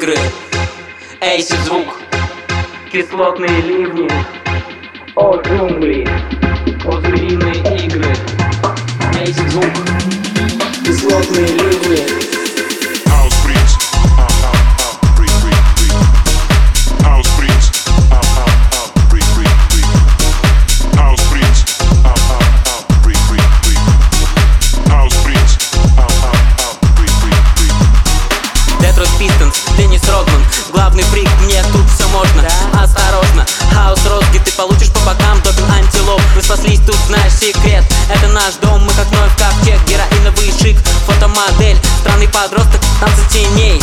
игры. 0.06 0.18
Эйси 1.20 1.56
звук, 1.64 1.98
кислотные 2.92 3.60
ливни. 3.62 4.08
О 5.16 5.36
джунгли, 5.36 6.06
о 6.84 7.00
звериные 7.00 7.86
игры. 7.86 8.14
Эйси 9.18 9.48
звук, 9.48 9.85
Главный 30.96 31.12
фрик, 31.12 31.28
мне 31.42 31.62
тут 31.74 31.84
все 31.90 32.08
можно. 32.08 32.42
Осторожно, 32.72 33.44
хаос 33.70 34.00
розги 34.08 34.38
Ты 34.38 34.50
получишь 34.52 34.88
по 34.88 35.00
бокам. 35.00 35.42
Допинг 35.44 35.68
антилоп. 35.68 36.22
Мы 36.34 36.40
спаслись, 36.40 36.80
тут 36.86 36.96
знаешь 37.06 37.34
секрет. 37.34 37.84
Это 38.08 38.28
наш 38.28 38.54
дом, 38.62 38.82
мы 38.82 38.90
как 38.94 39.10
Ноев 39.12 39.36
ковчег 39.36 39.78
Героиновый 39.84 40.50
шик, 40.58 40.78
фотомодель. 41.04 41.76
Странный 42.00 42.28
подросток, 42.28 42.80
танцы 42.98 43.20
теней. 43.28 43.82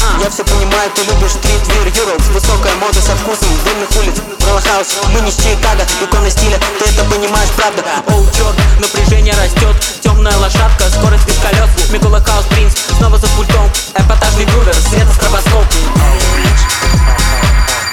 А. 0.00 0.22
Я 0.22 0.30
все 0.30 0.42
понимаю, 0.42 0.90
ты 0.94 1.02
любишь 1.04 1.32
стрит 1.32 1.60
вир 1.68 1.92
Юропс 2.00 2.28
Высокая 2.28 2.74
мода 2.76 3.00
со 3.00 3.14
вкусом 3.16 3.48
дымных 3.64 3.90
улиц. 4.00 4.22
Хаус, 4.40 4.88
мы 5.12 5.20
не 5.20 5.30
с 5.30 5.36
Чикаго 5.36 5.84
Икона 6.00 6.30
стиля, 6.30 6.58
ты 6.78 6.88
это 6.88 7.04
понимаешь, 7.04 7.50
правда? 7.56 7.82
Оу, 8.08 8.24
черт, 8.32 8.54
напряжение 8.78 9.34
растет 9.34 9.76
Темная 10.00 10.36
лошадка, 10.38 10.88
скорость 10.88 11.26
без 11.26 11.36
колес 11.36 11.68
Микола 11.90 12.20
Хаус 12.20 12.46
Принц, 12.46 12.72
снова 12.96 13.18
за 13.18 13.26
пультом. 13.28 13.68
Эпатажный 13.96 14.46
грувер, 14.46 14.74
света 14.74 15.12
стробоскоп 15.12 15.64
touch. 16.44 17.83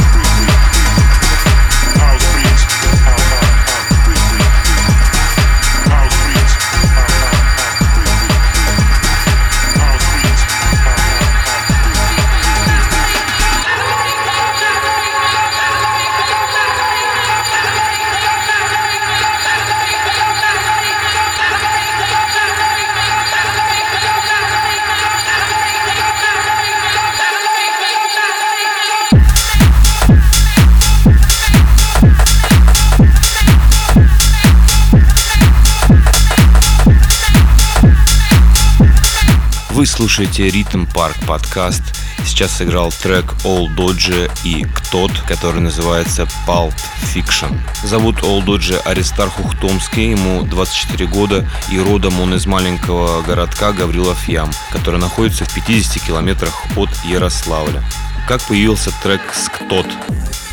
Вы 39.82 39.88
слушаете 39.88 40.48
Ритм 40.48 40.86
Парк 40.86 41.16
подкаст. 41.26 41.82
Сейчас 42.24 42.58
сыграл 42.58 42.92
трек 42.92 43.34
All 43.44 43.66
Dodge 43.76 44.30
и 44.44 44.64
Ктот, 44.64 45.12
который 45.28 45.60
называется 45.60 46.28
Pulp 46.46 46.76
Fiction. 47.12 47.58
Зовут 47.84 48.18
All 48.18 48.46
Dodge 48.46 48.80
Аристарх 48.86 49.40
Ухтомский, 49.40 50.12
ему 50.12 50.44
24 50.44 51.08
года, 51.08 51.50
и 51.72 51.80
родом 51.80 52.22
он 52.22 52.36
из 52.36 52.46
маленького 52.46 53.24
городка 53.24 53.72
Гаврилов 53.72 54.30
Ям, 54.30 54.52
который 54.72 55.00
находится 55.00 55.46
в 55.46 55.54
50 55.56 56.04
километрах 56.04 56.54
от 56.78 56.90
Ярославля. 57.04 57.84
Как 58.28 58.40
появился 58.44 58.92
трек 59.02 59.34
с 59.34 59.50
Ктот? 59.50 59.88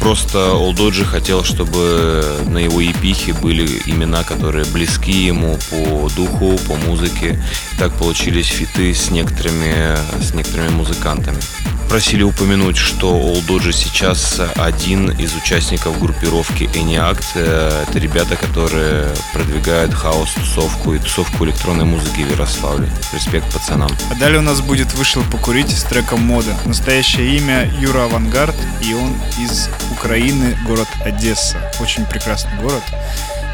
Просто 0.01 0.55
Олдоджи 0.55 1.05
хотел, 1.05 1.45
чтобы 1.45 2.25
на 2.47 2.59
его 2.59 2.81
епихе 2.81 3.33
были 3.33 3.83
имена, 3.87 4.23
которые 4.25 4.65
близки 4.67 5.13
ему 5.13 5.59
по 5.71 6.09
духу, 6.17 6.59
по 6.67 6.77
музыке. 6.77 7.43
Так 7.79 7.93
получились 7.95 8.47
фиты 8.47 8.95
с 8.95 9.11
некоторыми, 9.11 9.97
с 10.23 10.33
некоторыми 10.35 10.71
музыкантами. 10.71 11.39
Просили 11.89 12.23
упомянуть, 12.23 12.77
что 12.77 13.15
Олдоджи 13.15 13.73
сейчас 13.73 14.41
один 14.57 15.11
из 15.11 15.35
участников 15.35 15.99
группировки 15.99 16.65
ENIACT. 16.75 17.87
Это 17.89 17.99
ребята, 17.99 18.37
которые 18.37 19.09
продвигают 19.33 19.95
хаос-тусовку 19.95 20.93
и 20.93 20.99
тусовку 20.99 21.47
электронной 21.47 21.87
музыки 21.87 22.21
в 22.21 22.31
Ярославле. 22.31 22.91
Респект 23.15 23.51
пацанам. 23.55 23.91
А 24.11 24.15
далее 24.17 24.41
у 24.41 24.43
нас 24.43 24.61
будет 24.61 24.93
«Вышел 24.95 25.23
покурить» 25.33 25.71
с 25.71 25.83
треком 25.85 26.21
«Мода». 26.21 26.55
Настоящее 26.67 27.39
имя 27.39 27.73
Юра 27.81 28.05
Авангард, 28.05 28.57
и 28.83 28.93
он 28.93 29.15
из 29.39 29.71
Украины, 29.91 30.57
город 30.67 30.89
Одесса. 31.05 31.59
Очень 31.81 32.05
прекрасный 32.07 32.57
город. 32.61 32.83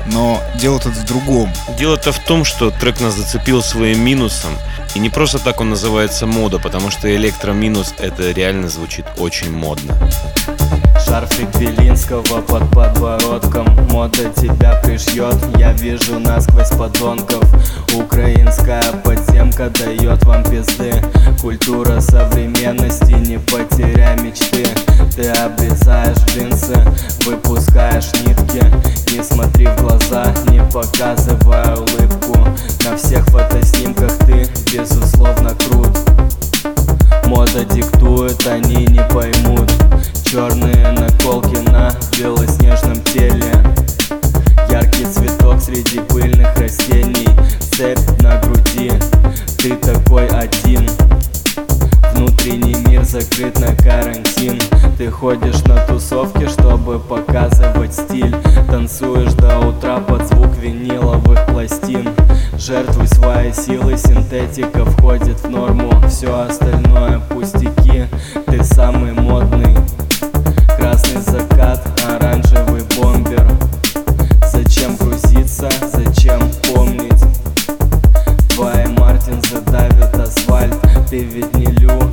Но 0.07 0.43
дело 0.57 0.81
тут 0.81 0.95
в 0.95 1.05
другом. 1.07 1.51
Дело-то 1.79 2.13
в 2.13 2.19
том, 2.19 2.45
что 2.45 2.71
трек 2.71 3.01
нас 3.01 3.15
зацепил 3.15 3.63
своим 3.63 4.05
минусом. 4.05 4.53
И 4.95 4.99
не 4.99 5.11
просто 5.11 5.39
так 5.39 5.61
он 5.61 5.71
называется 5.71 6.27
мода, 6.27 6.59
потому 6.59 6.91
что 6.91 7.15
электроминус 7.15 7.95
это 7.99 8.31
реально 8.31 8.69
звучит 8.69 9.07
очень 9.19 9.51
модно. 9.51 9.97
Шарфик 11.15 11.49
Белинского 11.61 12.41
под 12.41 12.69
подбородком. 12.71 13.69
Мода 13.89 14.25
тебя 14.35 14.81
пришьет, 14.83 15.37
я 15.59 15.73
вижу 15.75 16.19
насквозь 16.19 16.71
подонков. 16.71 17.45
Украинская 17.95 18.83
подземка 19.05 19.71
дает 19.71 20.25
вам 20.25 20.43
пизды. 20.43 20.93
Культура 21.41 22.01
современности, 22.01 23.13
не 23.13 23.39
потеряй 23.39 24.21
мечты. 24.21 24.67
Ты 25.15 25.29
обрезаешь 25.29 26.19
джинсы, 26.27 26.85
выпускаешь 27.25 28.13
нитки. 28.27 28.65
Не 29.15 29.23
смотри 29.23 29.67
в 29.67 29.83
глаза, 29.83 30.35
не 30.49 30.65
показывай 30.73 31.77
улыбку. 31.77 32.41
На 32.85 32.97
всех 32.97 33.25
фотоснимках 33.27 34.19
ты, 34.27 34.49
безусловно, 34.73 35.51
крут. 35.51 35.97
Мода 37.27 37.65
диктует, 37.65 38.45
они 38.49 38.87
не 38.87 39.09
поймут 39.13 39.71
Черные 40.35 40.91
наколки 40.91 41.59
на 41.71 41.95
белоснежном 42.19 43.01
теле. 43.05 43.55
Яркий 44.69 45.05
цветок 45.05 45.61
среди 45.61 46.01
пыльных 46.01 46.59
растений 46.59 47.29
Цепь 47.71 48.01
на 48.21 48.41
груди, 48.41 48.91
ты 49.59 49.77
такой 49.77 50.27
один. 50.27 50.91
Внутренний 52.15 52.75
мир 52.89 53.05
закрыт 53.05 53.61
на 53.61 53.77
карантин. 53.77 54.59
Ты 54.99 55.09
ходишь 55.09 55.63
на 55.67 55.77
тусовки, 55.87 56.49
чтобы 56.49 56.99
показывать 56.99 57.95
стиль. 57.95 58.35
Танцуешь 58.69 59.35
до 59.35 59.61
утра 59.61 60.01
под 60.01 60.27
звук 60.27 60.57
виниловых 60.61 61.47
пластин. 61.47 62.09
Жертвуй 62.59 63.07
свои 63.07 63.53
силы, 63.53 63.97
синтетика 63.97 64.85
входит 64.85 65.39
в 65.45 65.49
норму. 65.49 65.93
Все 66.09 66.37
остальное 66.41 67.21
пустяки, 67.21 68.07
ты 68.47 68.65
самый 68.65 69.13
модный 69.13 69.77
Красный 70.77 71.21
закат, 71.23 71.81
оранжевый 72.09 72.83
бомбер. 72.97 73.47
Зачем 74.53 74.97
грузиться, 74.97 75.69
зачем 75.93 76.41
помнить? 76.73 77.23
Твои 78.51 78.87
Мартин 78.99 79.43
задавит 79.51 80.15
асфальт 80.15 80.77
Ты 81.11 81.25
ведь 81.25 81.55
не 81.57 81.67
любишь 81.67 82.04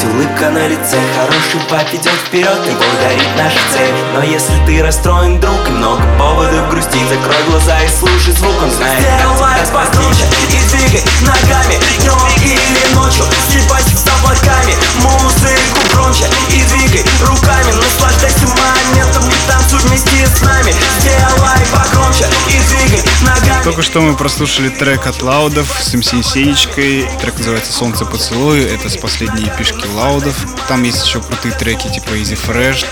есть 0.00 0.04
улыбка 0.04 0.50
на 0.50 0.66
лице 0.66 0.98
Хороший 1.16 1.60
пап 1.68 1.86
идет 1.92 2.12
вперед 2.26 2.58
и 2.66 2.70
благодарит 2.70 3.36
нашу 3.36 3.58
цель. 3.72 3.94
Но 4.14 4.22
если 4.22 4.54
ты 4.66 4.82
расстроен, 4.82 5.40
друг, 5.40 5.68
и 5.68 5.70
много 5.70 6.02
поводов 6.18 6.70
грустить 6.70 7.08
Закрой 7.08 7.42
глаза 7.48 7.80
и 7.82 7.88
слушай 7.88 8.32
звук, 8.32 8.54
он 8.62 8.70
знает, 8.70 9.04
как 9.04 9.36
тебя 9.36 9.66
покруче 9.72 10.24
И 10.48 10.58
двигай 10.70 11.02
ногами, 11.22 11.78
днем 12.00 12.16
или 12.42 12.94
ночью. 12.94 13.24
Слипайся 13.50 13.96
с 13.96 14.06
облаками, 14.06 14.74
музыку 15.02 15.80
громче 15.92 16.24
И 16.50 16.62
двигай 16.64 17.04
руками, 17.26 17.72
наслаждайся 17.72 18.46
моментом 18.46 19.24
Не 19.28 19.34
танцуй 19.48 19.80
вместе 19.80 20.26
с 20.26 20.42
нами, 20.42 20.74
сделай 21.00 21.66
погромче 21.72 22.26
И 22.48 22.58
двигай 22.68 23.02
ногами, 23.22 23.64
Только 23.64 23.82
что 23.82 24.00
мы 24.00 24.16
прослушали 24.16 24.68
трек 24.68 25.06
от 25.06 25.22
Лаудов 25.22 25.68
с 25.80 25.94
МС 25.94 26.10
Сенечкой. 26.10 27.08
Трек 27.20 27.38
называется 27.38 27.72
«Солнце 27.72 28.04
поцелую». 28.04 28.68
Это 28.70 28.88
с 28.88 28.96
последней 28.96 29.50
пишки 29.56 29.89
Лаудов. 29.94 30.36
Там 30.68 30.82
есть 30.82 31.04
еще 31.06 31.20
крутые 31.20 31.54
треки 31.54 31.88
типа 31.88 32.10
Easy 32.10 32.38
Fresh. 32.38 32.84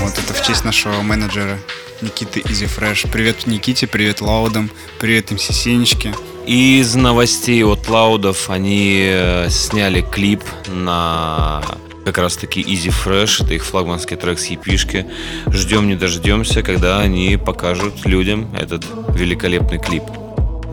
Вот, 0.00 0.12
это 0.18 0.34
в 0.34 0.42
честь 0.46 0.64
нашего 0.64 1.02
менеджера 1.02 1.58
Никиты 2.00 2.40
Easy 2.40 2.68
Fresh. 2.68 3.10
Привет 3.10 3.46
Никите, 3.46 3.86
привет 3.86 4.20
Лаудам, 4.20 4.70
привет 4.98 5.30
МС 5.30 5.42
Сенечке. 5.42 6.14
Из 6.46 6.94
новостей 6.94 7.62
от 7.64 7.88
Лаудов 7.88 8.50
они 8.50 9.06
э, 9.08 9.48
сняли 9.50 10.00
клип 10.00 10.42
на 10.66 11.62
как 12.04 12.18
раз 12.18 12.36
таки 12.36 12.60
Easy 12.62 12.92
Fresh, 12.92 13.44
это 13.44 13.54
их 13.54 13.64
флагманский 13.64 14.16
трек 14.16 14.38
с 14.38 14.46
епишки. 14.46 15.06
Ждем 15.48 15.86
не 15.86 15.94
дождемся, 15.94 16.62
когда 16.62 16.98
они 16.98 17.36
покажут 17.36 18.06
людям 18.06 18.54
этот 18.54 18.84
великолепный 19.14 19.78
клип. 19.78 20.04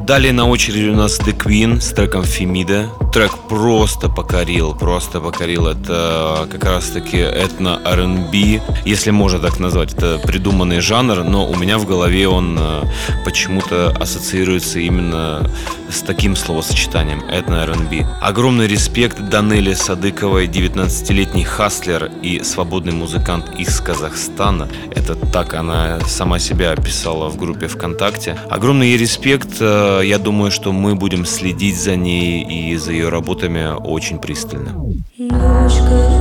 Далее 0.07 0.31
на 0.31 0.47
очереди 0.47 0.87
у 0.87 0.95
нас 0.95 1.19
The 1.19 1.37
Queen 1.37 1.81
с 1.81 1.91
треком 1.91 2.23
Фемида. 2.23 2.87
Трек 3.11 3.33
просто 3.49 4.07
покорил, 4.07 4.73
просто 4.73 5.19
покорил. 5.19 5.67
Это 5.67 6.47
как 6.49 6.63
раз 6.63 6.91
таки 6.91 7.17
этно 7.17 7.81
R&B, 7.83 8.61
если 8.85 9.11
можно 9.11 9.39
так 9.39 9.59
назвать. 9.59 9.93
Это 9.93 10.17
придуманный 10.19 10.79
жанр, 10.79 11.25
но 11.25 11.45
у 11.45 11.55
меня 11.57 11.77
в 11.77 11.85
голове 11.85 12.25
он 12.29 12.57
э, 12.57 12.83
почему-то 13.25 13.93
ассоциируется 13.99 14.79
именно 14.79 15.51
с 15.89 16.01
таким 16.01 16.37
словосочетанием 16.37 17.23
этно 17.29 17.63
R&B. 17.63 18.05
Огромный 18.21 18.67
респект 18.67 19.19
Данеле 19.19 19.75
Садыковой, 19.75 20.47
19-летний 20.47 21.43
хаслер 21.43 22.09
и 22.21 22.43
свободный 22.43 22.93
музыкант 22.93 23.49
из 23.57 23.81
Казахстана. 23.81 24.69
Это 24.95 25.15
так 25.15 25.53
она 25.53 25.99
сама 26.07 26.39
себя 26.39 26.71
описала 26.71 27.27
в 27.27 27.35
группе 27.35 27.67
ВКонтакте. 27.67 28.37
Огромный 28.49 28.87
ей 28.87 28.97
респект. 28.97 29.61
Я 30.01 30.17
думаю, 30.17 30.51
что 30.51 30.71
мы 30.71 30.95
будем 30.95 31.25
следить 31.25 31.77
за 31.77 31.95
ней 31.95 32.43
и 32.43 32.75
за 32.77 32.91
ее 32.91 33.09
работами 33.09 33.75
очень 33.83 34.19
пристально. 34.19 34.73
Дочка 35.17 36.16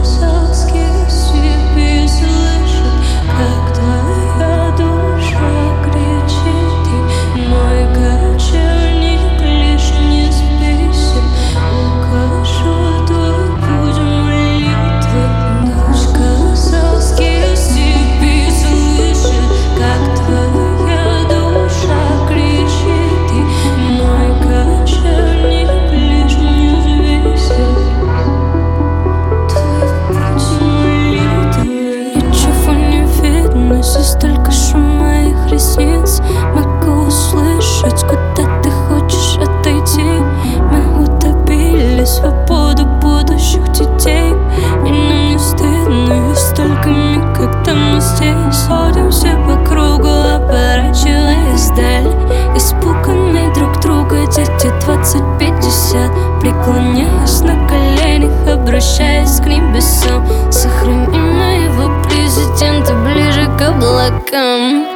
двадцать 55.17 55.39
пятьдесят 55.39 56.11
Преклоняясь 56.41 57.41
на 57.41 57.69
коленях, 57.69 58.49
обращаясь 58.49 59.41
к 59.41 59.47
небесам. 59.47 60.27
Сохрани 60.53 61.19
моего 61.19 62.03
президента 62.05 62.95
ближе 63.05 63.47
к 63.59 63.63
облакам 63.63 64.96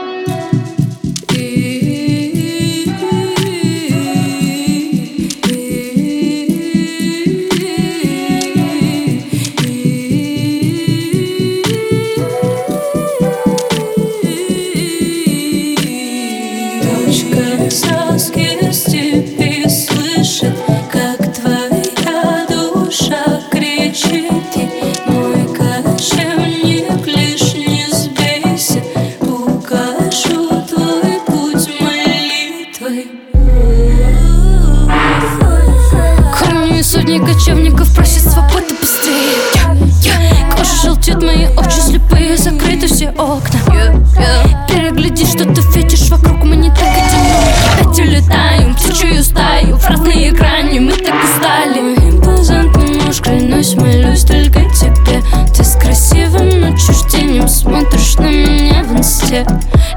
что 45.41 45.55
ты 45.55 45.79
видишь 45.79 46.11
вокруг, 46.11 46.45
мы 46.45 46.57
не 46.57 46.69
так 46.69 46.83
одиноки 46.83 47.81
Опять 47.81 47.99
улетаем, 47.99 48.75
птичью 48.75 49.25
стаю, 49.25 49.77
в 49.77 49.89
разные 49.89 50.33
грани, 50.33 50.81
мы 50.81 50.93
так 50.93 51.15
устали 51.25 51.95
Импозантный 52.11 53.01
муж, 53.11 53.21
клянусь, 53.21 53.75
молюсь 53.75 54.25
только 54.25 54.61
тебе. 54.71 55.23
Ты 55.55 55.65
с 55.65 55.77
красивым 55.77 56.75
отчуждением 56.75 57.49
смотришь 57.49 58.17
на 58.17 58.27
меня 58.27 58.85
в 58.85 58.93
инсте. 58.93 59.47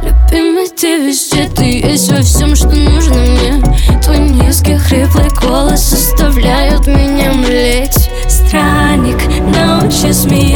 Любимый, 0.01 0.69
ты 0.69 1.07
везде, 1.07 1.49
ты 1.49 1.79
есть 1.79 2.11
во 2.11 2.21
всем, 2.21 2.55
что 2.55 2.69
нужно 2.69 3.15
мне. 3.15 3.63
Твой 4.01 4.19
низкий 4.19 4.77
хриплый 4.77 5.29
голос 5.41 5.81
заставляют 5.89 6.87
меня 6.87 7.33
млеть. 7.33 8.09
Странник, 8.27 9.17
научи 9.55 10.13
смеяться, 10.13 10.52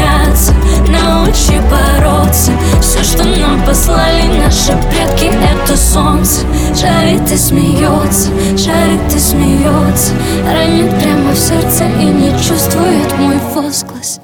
что 3.17 3.25
нам 3.39 3.63
послали 3.65 4.27
наши 4.37 4.73
предки, 4.89 5.25
это 5.25 5.75
солнце 5.75 6.41
Жарит 6.75 7.31
и 7.31 7.37
смеется, 7.37 8.29
жарит 8.55 9.15
и 9.15 9.19
смеется 9.19 10.13
Ранит 10.45 10.89
прямо 10.99 11.31
в 11.31 11.37
сердце 11.37 11.85
и 11.99 12.05
не 12.05 12.31
чувствует 12.31 13.17
мой 13.17 13.37
возглас 13.55 14.16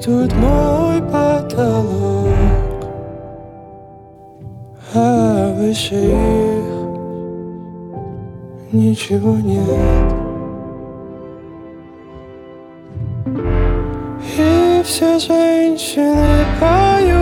Они 0.00 0.06
чувствуют 0.06 0.32
мой 0.34 1.02
потолок. 1.02 2.28
А 4.94 5.54
выше 5.54 5.94
их 5.94 6.64
ничего 8.72 9.36
нет. 9.36 10.14
И 14.38 14.82
все 14.84 15.18
женщины 15.18 16.44
поют 16.58 17.20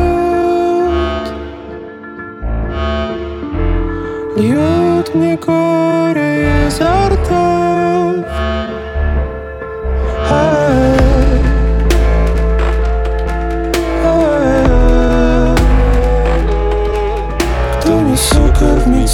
Льют 4.37 5.15
мне 5.15 5.37
горе 5.37 6.67
изо 6.69 7.09
ртов 7.09 8.68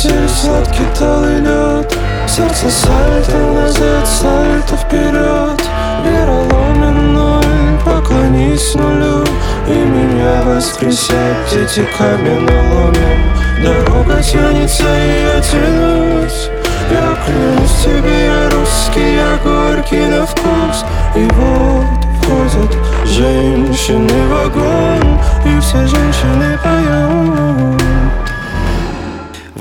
в 0.04 0.06
метель, 0.06 0.28
сладкий 0.28 0.86
талый 0.98 1.40
лед 1.40 1.98
Сердце 2.28 2.70
сальто 2.70 3.36
назад, 3.36 4.06
сальто 4.08 4.76
вперед. 4.76 5.62
Вероломен 6.04 7.14
ноль, 7.14 7.78
поклонись 7.84 8.74
нулю. 8.74 9.24
И 9.68 9.72
меня 9.72 10.42
воскресят 10.44 11.36
дети 11.50 11.86
каменоломен. 11.96 13.20
Дорога 13.62 14.22
тянется, 14.22 14.84
и 14.84 15.22
я 15.22 15.40
тянусь. 15.40 16.50
Я 16.90 17.16
клянусь 17.24 17.82
тебе, 17.82 18.26
я 18.26 18.50
русский, 18.50 19.14
я 19.14 19.38
горький 19.42 20.06
на 20.06 20.26
вкус. 20.26 20.84
И 21.14 21.28
вот 21.34 22.04
входит 22.24 22.54
садят 22.54 23.06
женщины 23.06 24.28
вагон 24.28 25.20
И 25.44 25.60
все 25.60 25.86
женщины 25.86 26.58
поют 26.62 27.80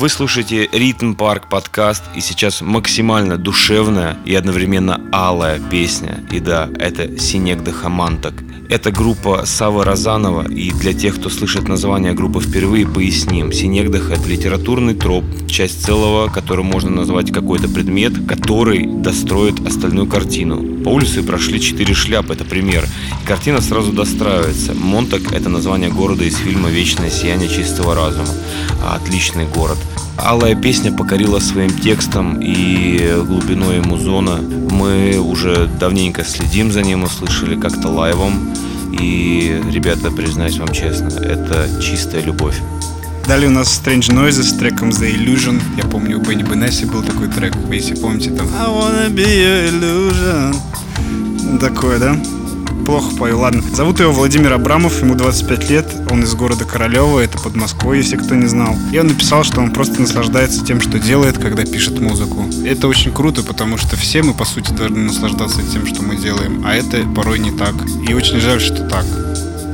Вы 0.04 0.10
слушаете 0.10 0.68
Ритм 0.74 1.14
Парк 1.14 1.48
подкаст, 1.48 2.04
и 2.14 2.20
сейчас 2.20 2.60
максимально 2.60 3.38
душевная 3.38 4.18
и 4.26 4.36
одновременно 4.36 5.00
алая 5.14 5.62
песня. 5.72 6.22
И 6.30 6.42
да, 6.42 6.70
это 6.78 7.18
Синек 7.18 7.64
Дахаманток. 7.64 8.43
Это 8.70 8.92
группа 8.92 9.44
Савы 9.46 9.84
Розанова, 9.84 10.48
и 10.50 10.72
для 10.72 10.94
тех, 10.94 11.16
кто 11.16 11.30
слышит 11.30 11.68
название 11.68 12.14
группы 12.14 12.40
впервые, 12.40 12.88
поясним. 12.88 13.52
Синегдах– 13.52 14.10
это 14.12 14.28
литературный 14.28 14.96
троп, 14.96 15.24
часть 15.48 15.86
целого, 15.86 16.28
который 16.30 16.64
можно 16.64 16.90
назвать 16.90 17.32
какой-то 17.32 17.68
предмет, 17.68 18.14
который 18.28 18.86
достроит 18.88 19.66
остальную 19.68 20.08
картину. 20.08 20.84
По 20.84 20.90
улице 20.90 21.22
прошли 21.22 21.62
четыре 21.62 21.94
шляпы, 21.94 22.34
это 22.34 22.46
пример. 22.46 22.88
Картина 23.26 23.62
сразу 23.62 23.92
достраивается. 23.92 24.74
Монтак– 24.74 25.32
это 25.34 25.50
название 25.50 25.92
города 25.92 26.24
из 26.24 26.38
фильма 26.38 26.70
«Вечное 26.70 27.10
сияние 27.10 27.50
чистого 27.50 27.94
разума». 27.94 28.30
Отличный 28.90 29.46
город. 29.46 29.78
Алая 30.18 30.56
песня 30.56 30.92
покорила 30.92 31.40
своим 31.40 31.72
текстом 31.72 32.40
и 32.40 33.16
глубиной 33.26 33.82
музона. 33.82 34.38
Мы 34.38 35.18
уже 35.18 35.68
давненько 35.80 36.24
следим 36.24 36.72
за 36.72 36.82
ним, 36.82 37.04
услышали 37.04 37.60
как-то 37.60 37.90
лайвом. 37.90 38.54
И, 39.00 39.62
ребята, 39.72 40.12
признаюсь 40.12 40.58
вам 40.58 40.72
честно, 40.72 41.08
это 41.08 41.68
чистая 41.82 42.22
любовь. 42.22 42.56
Далее 43.28 43.50
у 43.50 43.52
нас 43.54 43.82
Strange 43.82 44.12
Noises 44.12 44.44
с 44.44 44.58
треком 44.58 44.90
The 44.90 45.16
Illusion. 45.16 45.62
Я 45.78 45.86
помню, 45.86 46.20
у 46.20 46.22
Бенни 46.22 46.44
Бенесси 46.44 46.86
был 46.86 47.02
такой 47.02 47.28
трек, 47.30 47.56
вы 47.56 47.76
если 47.76 47.96
помните, 47.96 48.32
там 48.32 48.48
I 48.48 48.68
wanna 48.68 49.10
be 49.10 49.26
your 49.26 49.70
illusion. 49.70 51.60
Такое, 51.60 52.00
да? 52.00 52.18
Плохо 52.86 53.16
пою, 53.18 53.40
ладно. 53.40 53.62
Зовут 53.74 54.00
его 54.02 54.12
Владимир 54.12 54.54
Абрамов, 54.54 55.02
ему 55.02 55.16
25 55.16 55.70
лет, 55.70 55.86
он 56.10 56.24
из 56.24 56.34
города 56.36 56.66
Королева, 56.66 57.20
это 57.20 57.38
под 57.38 57.56
Москвой, 57.56 57.98
если 57.98 58.18
кто 58.18 58.36
не 58.36 58.48
знал. 58.48 58.76
И 58.92 59.00
он 59.00 59.08
написал, 59.08 59.46
что 59.46 59.62
он 59.62 59.72
просто 59.72 60.02
наслаждается 60.02 60.66
тем, 60.66 60.82
что 60.82 61.00
делает, 61.00 61.38
когда 61.38 61.64
пишет 61.64 62.00
музыку. 62.02 62.46
Это 62.66 62.90
очень 62.90 63.14
круто, 63.14 63.42
потому 63.42 63.78
что 63.78 63.96
все 63.96 64.22
мы, 64.22 64.34
по 64.34 64.44
сути, 64.44 64.72
должны 64.74 65.00
наслаждаться 65.00 65.62
тем, 65.64 65.88
что 65.88 66.04
мы 66.04 66.18
делаем, 66.18 66.64
а 66.66 66.76
это 66.76 67.04
порой 67.16 67.40
не 67.40 67.52
так. 67.52 67.74
И 68.08 68.14
очень 68.14 68.40
жаль, 68.40 68.60
что 68.60 68.88
так. 68.88 69.06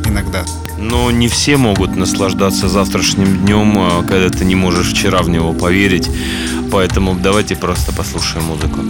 Иногда. 0.06 0.46
Но 0.78 1.12
не 1.12 1.28
все 1.28 1.58
могут 1.58 1.96
наслаждаться 1.96 2.70
завтрашним 2.70 3.40
днем, 3.40 3.74
а, 3.78 4.04
когда 4.04 4.30
ты 4.30 4.46
не 4.46 4.56
можешь 4.56 4.92
вчера 4.92 5.22
в 5.24 5.30
него 5.30 5.54
поверить. 5.54 6.10
Поэтому 6.72 7.16
давайте 7.16 7.56
просто 7.56 7.92
послушаем 7.92 8.46
музыку. 8.46 8.82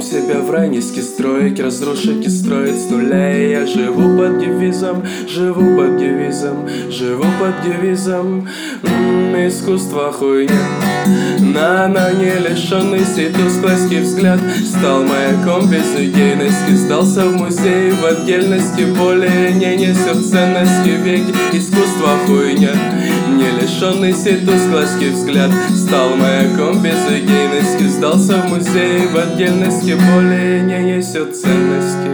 Потом 0.00 0.12
себя 0.12 0.40
в 0.40 0.50
райниске 0.50 1.02
строить 1.02 1.60
Разрушить 1.60 2.24
и 2.24 2.30
строить 2.30 2.80
с 2.80 2.90
нуля. 2.90 3.36
И 3.36 3.50
я 3.50 3.66
живу 3.66 4.16
под 4.16 4.38
девизом 4.38 5.04
Живу 5.28 5.76
под 5.76 5.98
девизом 5.98 6.68
Живу 6.90 7.24
под 7.38 7.62
девизом. 7.62 8.48
М, 8.82 9.46
Искусство 9.46 10.10
хуйня. 10.12 10.54
На-на, 11.40 12.12
не 12.12 12.32
лишенный 12.48 13.04
сей 13.04 13.30
тусклости 13.30 14.00
взгляд. 14.00 14.40
Стал 14.64 15.02
маяком 15.02 15.68
без 15.68 15.94
идейности 15.96 16.72
Сдался 16.72 17.26
в 17.26 17.36
музей 17.36 17.90
в 17.90 18.04
отдельности. 18.04 18.84
Более 18.96 19.52
не 19.52 19.76
несет 19.76 20.24
ценности 20.24 20.90
Веки. 21.02 21.34
Искусства 21.52 22.16
хуйня 22.26 22.74
Не 23.40 23.52
лишенный 23.52 24.12
сей 24.12 24.44
тусклости 24.44 25.10
взгляд. 25.10 25.50
Стал 25.74 26.10
маяком 26.14 26.82
без 26.82 26.98
идейности 27.08 27.84
Сдался 27.84 28.34
в 28.42 28.50
музей 28.50 29.06
в 29.06 29.16
отдельности. 29.16 29.96
Более 30.12 30.60
не 30.60 30.96
несет 30.96 31.34
ценности. 31.34 32.10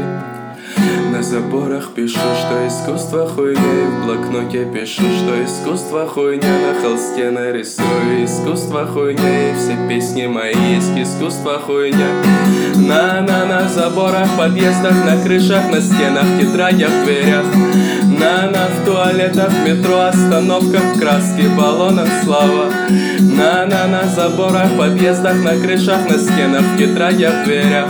На 1.11 1.23
заборах 1.23 1.95
пишу, 1.95 2.19
что 2.19 2.69
искусство 2.69 3.27
хуйня 3.27 3.59
И 3.59 3.87
в 3.87 4.05
блокноте 4.05 4.67
пишу, 4.67 5.03
что 5.03 5.45
искусство 5.45 6.07
хуйня. 6.07 6.59
На 6.61 6.81
холсте 6.81 7.31
нарисую 7.31 8.25
искусство 8.25 8.87
хуйня 8.87 9.51
И 9.51 9.55
все 9.57 9.77
песни 9.89 10.27
мои 10.27 10.55
есть 10.55 10.97
искусство 10.97 11.59
хуйня. 11.59 12.23
На-на 12.77 13.47
на 13.47 13.69
заборах, 13.69 14.29
подъездах, 14.39 14.95
на 15.05 15.21
крышах, 15.25 15.73
на 15.73 15.81
стенах, 15.81 16.27
тетрадях, 16.41 16.91
дверях. 17.05 17.47
На-на 18.21 18.66
в 18.97 18.99
туалетах, 18.99 19.53
метро, 19.67 20.09
остановках, 20.09 20.99
краски, 20.99 21.49
баллонах, 21.57 22.09
слава. 22.25 22.71
На-на 23.21 23.87
на 23.89 24.03
заборах, 24.09 24.77
подъездах, 24.79 25.43
на 25.45 25.61
крышах, 25.61 26.09
на 26.09 26.19
стенах, 26.19 26.63
в 26.63 26.79
тетрадях, 26.79 27.45
дверях. 27.45 27.87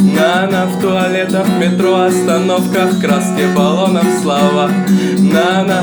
На-на 0.00 0.66
в 0.66 0.80
туалетах, 0.80 1.46
метро, 1.58 1.94
остановках, 1.94 3.00
краски, 3.00 3.46
баллонах, 3.56 4.06
слава. 4.22 4.70
На-на, 5.18 5.82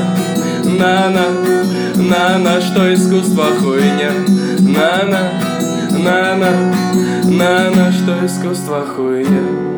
на-на, 0.64 1.26
на-на, 1.96 2.60
что 2.60 2.94
искусство 2.94 3.44
хуйня. 3.60 4.12
На-на, 4.58 5.32
на-на, 5.90 6.72
на-на, 7.24 7.92
что 7.92 8.26
искусство 8.26 8.86
хуйня 8.96 9.71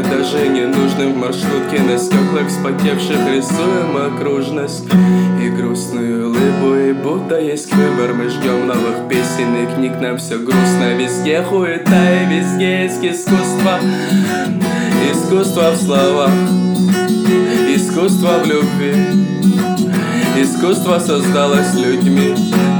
принципе 0.00 0.02
даже 0.02 0.48
не 0.48 0.66
нужным 0.66 1.14
в 1.14 1.16
маршрутке 1.16 1.80
На 1.82 1.98
стеклах 1.98 2.48
вспотевших 2.48 3.16
рисуем 3.28 3.96
окружность. 3.96 4.86
И 5.42 5.48
грустную 5.48 6.28
улыбу 6.28 6.76
И 6.76 6.92
будто 6.92 7.40
есть 7.40 7.72
выбор 7.74 8.14
Мы 8.14 8.28
ждем 8.28 8.66
новых 8.66 9.08
песен 9.08 9.54
и 9.56 9.74
книг 9.74 10.00
Нам 10.00 10.18
все 10.18 10.38
грустно. 10.38 10.94
Везде 10.94 11.42
хуета 11.42 12.22
и 12.22 12.34
везде 12.34 12.82
есть 12.84 13.04
искусство. 13.04 13.80
Искусство 15.12 15.72
в 15.72 15.76
словах 15.76 16.30
Искусство 17.74 18.40
в 18.42 18.46
любви. 18.46 18.94
Искусство 20.36 20.98
создалось 20.98 21.74
людьми. 21.74 22.34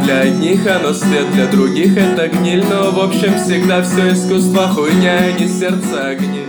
Для 0.04 0.20
одних 0.20 0.66
оно 0.66 0.92
свет, 0.92 1.30
для 1.32 1.46
других 1.46 1.96
это 1.96 2.28
гниль. 2.28 2.64
Но 2.68 2.90
в 2.90 2.98
общем 2.98 3.36
всегда 3.38 3.82
все 3.82 4.12
искусство 4.12 4.68
хуйня, 4.68 5.18
а 5.18 5.32
не 5.32 5.46
сердце 5.46 6.08
огни 6.08 6.39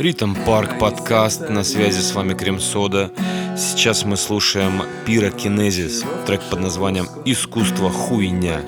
Ритм 0.00 0.34
Парк 0.46 0.78
подкаст, 0.78 1.50
на 1.50 1.62
связи 1.62 2.00
с 2.00 2.14
вами 2.14 2.32
Cream 2.32 2.58
Soda. 2.58 3.10
Сейчас 3.54 4.06
мы 4.06 4.16
слушаем 4.16 4.80
Пирокинезис, 5.04 6.04
трек 6.24 6.40
под 6.48 6.60
названием 6.60 7.06
«Искусство 7.26 7.90
хуйня». 7.90 8.62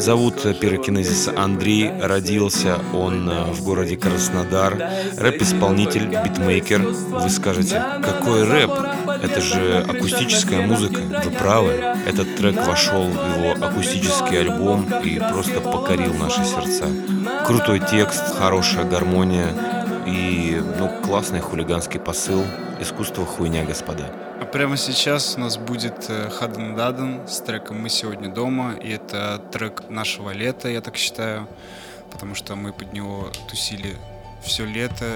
Зовут 0.00 0.42
пирокинезиса 0.58 1.32
Андрей, 1.36 1.92
родился 2.02 2.80
он 2.92 3.30
э, 3.30 3.44
в 3.52 3.62
городе 3.62 3.96
Краснодар. 3.96 4.90
Рэп-исполнитель, 5.16 6.08
битмейкер. 6.08 6.80
Вы 6.82 7.30
скажете, 7.30 7.80
какой 8.02 8.42
рэп? 8.42 8.70
Это 9.22 9.40
же 9.40 9.86
акустическая 9.88 10.66
музыка. 10.66 11.00
Вы 11.24 11.30
правы. 11.30 11.70
Этот 12.06 12.34
трек 12.34 12.56
вошел 12.66 13.04
в 13.04 13.38
его 13.38 13.64
акустический 13.64 14.40
альбом 14.40 14.84
и 15.04 15.20
просто 15.20 15.60
покорил 15.60 16.12
наши 16.14 16.44
сердца. 16.44 16.86
Крутой 17.46 17.80
текст, 17.88 18.36
хорошая 18.36 18.84
гармония 18.84 19.75
и 20.06 20.62
ну, 20.78 20.88
классный 21.02 21.40
хулиганский 21.40 22.00
посыл. 22.00 22.44
Искусство 22.80 23.26
хуйня, 23.26 23.64
господа. 23.64 24.10
А 24.40 24.44
прямо 24.44 24.76
сейчас 24.76 25.34
у 25.36 25.40
нас 25.40 25.56
будет 25.56 26.10
Хаден 26.38 26.76
Даден 26.76 27.26
с 27.26 27.40
треком 27.40 27.80
«Мы 27.80 27.88
сегодня 27.88 28.28
дома». 28.32 28.74
И 28.74 28.90
это 28.90 29.42
трек 29.52 29.88
нашего 29.88 30.30
лета, 30.30 30.68
я 30.68 30.80
так 30.80 30.96
считаю, 30.96 31.48
потому 32.12 32.34
что 32.34 32.54
мы 32.54 32.72
под 32.72 32.92
него 32.92 33.30
тусили 33.48 33.96
все 34.42 34.64
лето. 34.64 35.06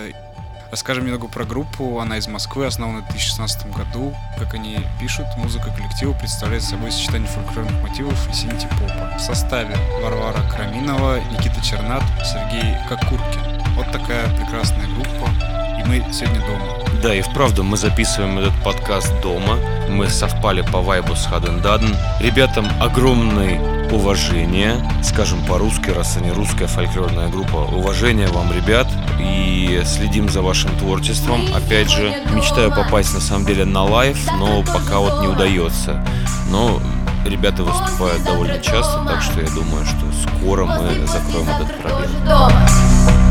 Расскажем 0.70 1.05
немного 1.05 1.26
про 1.26 1.45
группу. 1.45 1.99
Она 1.99 2.16
из 2.16 2.28
Москвы, 2.28 2.66
основана 2.66 3.01
в 3.01 3.09
2016 3.11 3.66
году. 3.72 4.14
Как 4.38 4.55
они 4.55 4.78
пишут, 5.01 5.26
музыка 5.36 5.66
коллектива 5.76 6.12
представляет 6.12 6.62
собой 6.62 6.93
сочетание 6.93 7.28
фольклорных 7.28 7.82
мотивов 7.82 8.30
и 8.30 8.32
синти-попа. 8.32 9.16
В 9.18 9.20
составе 9.20 9.76
Варвара 10.03 10.43
Краминова, 10.51 11.20
Никита 11.32 11.61
Чернат, 11.62 12.03
Сергей 12.24 12.76
Кокуркин. 12.88 13.49
Вот 13.81 13.93
такая 13.93 14.28
прекрасная 14.37 14.87
группа. 14.89 15.31
И 15.78 15.89
мы 15.89 16.05
сегодня 16.12 16.41
дома. 16.41 16.66
Да, 17.03 17.14
и 17.14 17.22
вправду 17.22 17.64
мы 17.64 17.78
записываем 17.78 18.39
этот 18.39 18.53
подкаст 18.62 19.11
дома. 19.22 19.57
Мы 19.89 20.07
совпали 20.11 20.61
по 20.61 20.83
вайбу 20.83 21.16
с 21.16 21.24
Хаден 21.24 21.62
Даден. 21.62 21.97
Ребятам 22.20 22.68
огромное 22.78 23.59
уважение, 23.91 24.87
скажем 25.03 25.43
по-русски, 25.47 25.89
раз 25.89 26.18
они 26.18 26.31
русская 26.31 26.66
фольклорная 26.66 27.28
группа. 27.28 27.57
Уважение 27.57 28.26
вам, 28.26 28.53
ребят, 28.53 28.87
и 29.18 29.81
следим 29.87 30.28
за 30.28 30.43
вашим 30.43 30.76
творчеством. 30.76 31.41
Опять 31.55 31.89
же, 31.91 32.14
мечтаю 32.35 32.68
попасть 32.68 33.14
на 33.14 33.20
самом 33.20 33.47
деле 33.47 33.64
на 33.64 33.83
live, 33.85 34.18
но 34.39 34.62
пока 34.62 34.99
вот 34.99 35.22
не 35.22 35.28
удается. 35.28 36.05
Но 36.51 36.83
ребята 37.24 37.64
выступают 37.64 38.22
довольно 38.24 38.59
часто, 38.59 39.07
так 39.07 39.22
что 39.22 39.41
я 39.41 39.49
думаю, 39.49 39.87
что 39.87 40.05
скоро 40.28 40.66
мы 40.66 41.07
закроем 41.07 41.49
этот 41.49 41.81
пробел. 41.81 43.30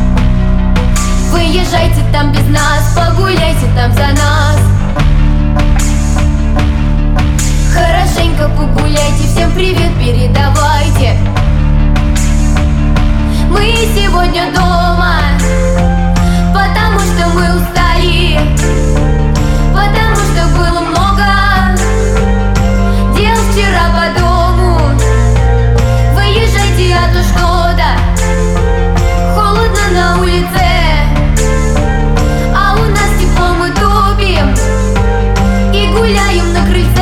Выезжайте 1.52 2.02
там 2.14 2.32
без 2.32 2.45
нас, 2.45 2.93
погуляйте 2.95 3.66
там 3.76 3.91
за 3.91 4.10
нас. 4.10 4.60
Хорошенько 7.74 8.47
погуляйте, 8.50 9.24
всем 9.34 9.52
привет 9.54 9.91
передавайте. 9.97 11.18
Мы 13.50 13.74
сегодня 13.96 14.51
дома, 14.54 15.21
потому 16.54 17.00
что 17.00 17.28
мы 17.34 17.55
устали 17.55 18.39
Потому 19.74 20.17
что 20.17 20.46
было 20.55 20.82
много 20.82 21.26
дел 23.17 23.38
вчера 23.51 23.86
по 23.96 24.20
дому. 24.20 24.92
Выезжайте, 26.13 26.93
а 26.93 27.12
то 27.12 27.24
что-то 27.24 27.89
холодно 29.34 29.86
на 29.96 30.20
улице 30.21 30.68
гуляем 36.20 36.54
на 36.54 36.66
крыльце 36.66 36.99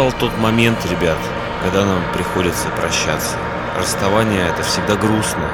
Настал 0.00 0.18
тот 0.18 0.38
момент, 0.38 0.78
ребят, 0.86 1.18
когда 1.62 1.84
нам 1.84 2.02
приходится 2.14 2.70
прощаться. 2.70 3.36
Расставание 3.76 4.48
это 4.48 4.62
всегда 4.62 4.96
грустно. 4.96 5.46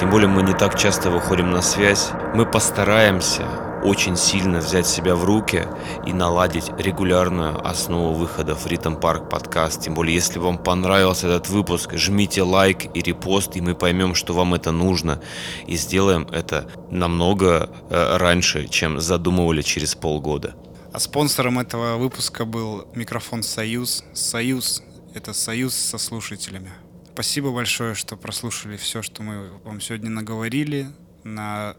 Тем 0.00 0.08
более 0.08 0.28
мы 0.28 0.42
не 0.42 0.54
так 0.54 0.78
часто 0.78 1.10
выходим 1.10 1.50
на 1.50 1.60
связь. 1.60 2.08
Мы 2.34 2.46
постараемся 2.46 3.44
очень 3.84 4.16
сильно 4.16 4.60
взять 4.60 4.86
себя 4.86 5.14
в 5.14 5.26
руки 5.26 5.68
и 6.06 6.14
наладить 6.14 6.70
регулярную 6.78 7.68
основу 7.68 8.14
выходов 8.14 8.64
в 8.64 8.66
Ритм 8.66 8.94
Парк 8.94 9.28
подкаст. 9.28 9.82
Тем 9.82 9.94
более, 9.94 10.14
если 10.14 10.38
вам 10.38 10.56
понравился 10.56 11.26
этот 11.26 11.50
выпуск, 11.50 11.92
жмите 11.96 12.40
лайк 12.40 12.86
и 12.94 13.02
репост, 13.02 13.56
и 13.56 13.60
мы 13.60 13.74
поймем, 13.74 14.14
что 14.14 14.32
вам 14.32 14.54
это 14.54 14.72
нужно. 14.72 15.20
И 15.66 15.76
сделаем 15.76 16.26
это 16.32 16.66
намного 16.90 17.68
э, 17.90 18.16
раньше, 18.16 18.68
чем 18.68 19.00
задумывали 19.00 19.60
через 19.60 19.94
полгода. 19.94 20.54
А 20.96 20.98
спонсором 20.98 21.58
этого 21.58 21.98
выпуска 21.98 22.46
был 22.46 22.88
микрофон 22.94 23.42
«Союз». 23.42 24.02
«Союз»— 24.14 24.82
это 25.14 25.34
союз 25.34 25.74
со 25.74 25.98
слушателями. 25.98 26.72
Спасибо 27.12 27.52
большое, 27.52 27.94
что 27.94 28.16
прослушали 28.16 28.78
все, 28.78 29.02
что 29.02 29.22
мы 29.22 29.50
вам 29.62 29.82
сегодня 29.82 30.08
наговорили, 30.08 30.88
на 31.22 31.76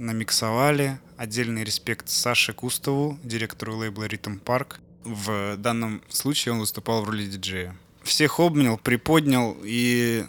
намиксовали. 0.00 0.98
Отдельный 1.16 1.62
респект 1.62 2.08
Саше 2.08 2.52
Кустову, 2.52 3.20
директору 3.22 3.76
лейбла 3.76 4.08
Rhythm 4.08 4.42
Park. 4.42 4.78
В 5.04 5.56
данном 5.56 6.02
случае 6.08 6.54
он 6.54 6.58
выступал 6.58 7.04
в 7.04 7.08
роли 7.08 7.26
диджея. 7.26 7.76
Всех 8.02 8.40
обнял, 8.40 8.78
приподнял 8.78 9.56
и 9.62 10.26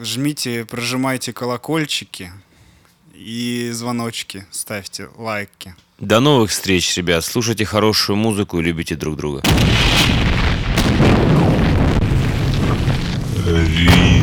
жмите, 0.00 0.64
прожимайте 0.64 1.32
колокольчики 1.32 2.32
и 3.14 3.70
звоночки, 3.72 4.48
ставьте 4.50 5.10
лайки. 5.16 5.76
До 6.00 6.20
новых 6.20 6.50
встреч, 6.50 6.96
ребят. 6.96 7.22
Слушайте 7.26 7.66
хорошую 7.66 8.16
музыку 8.16 8.58
и 8.58 8.62
любите 8.62 8.96
друг 8.96 9.16
друга. 9.16 9.42
Ритм 13.46 14.19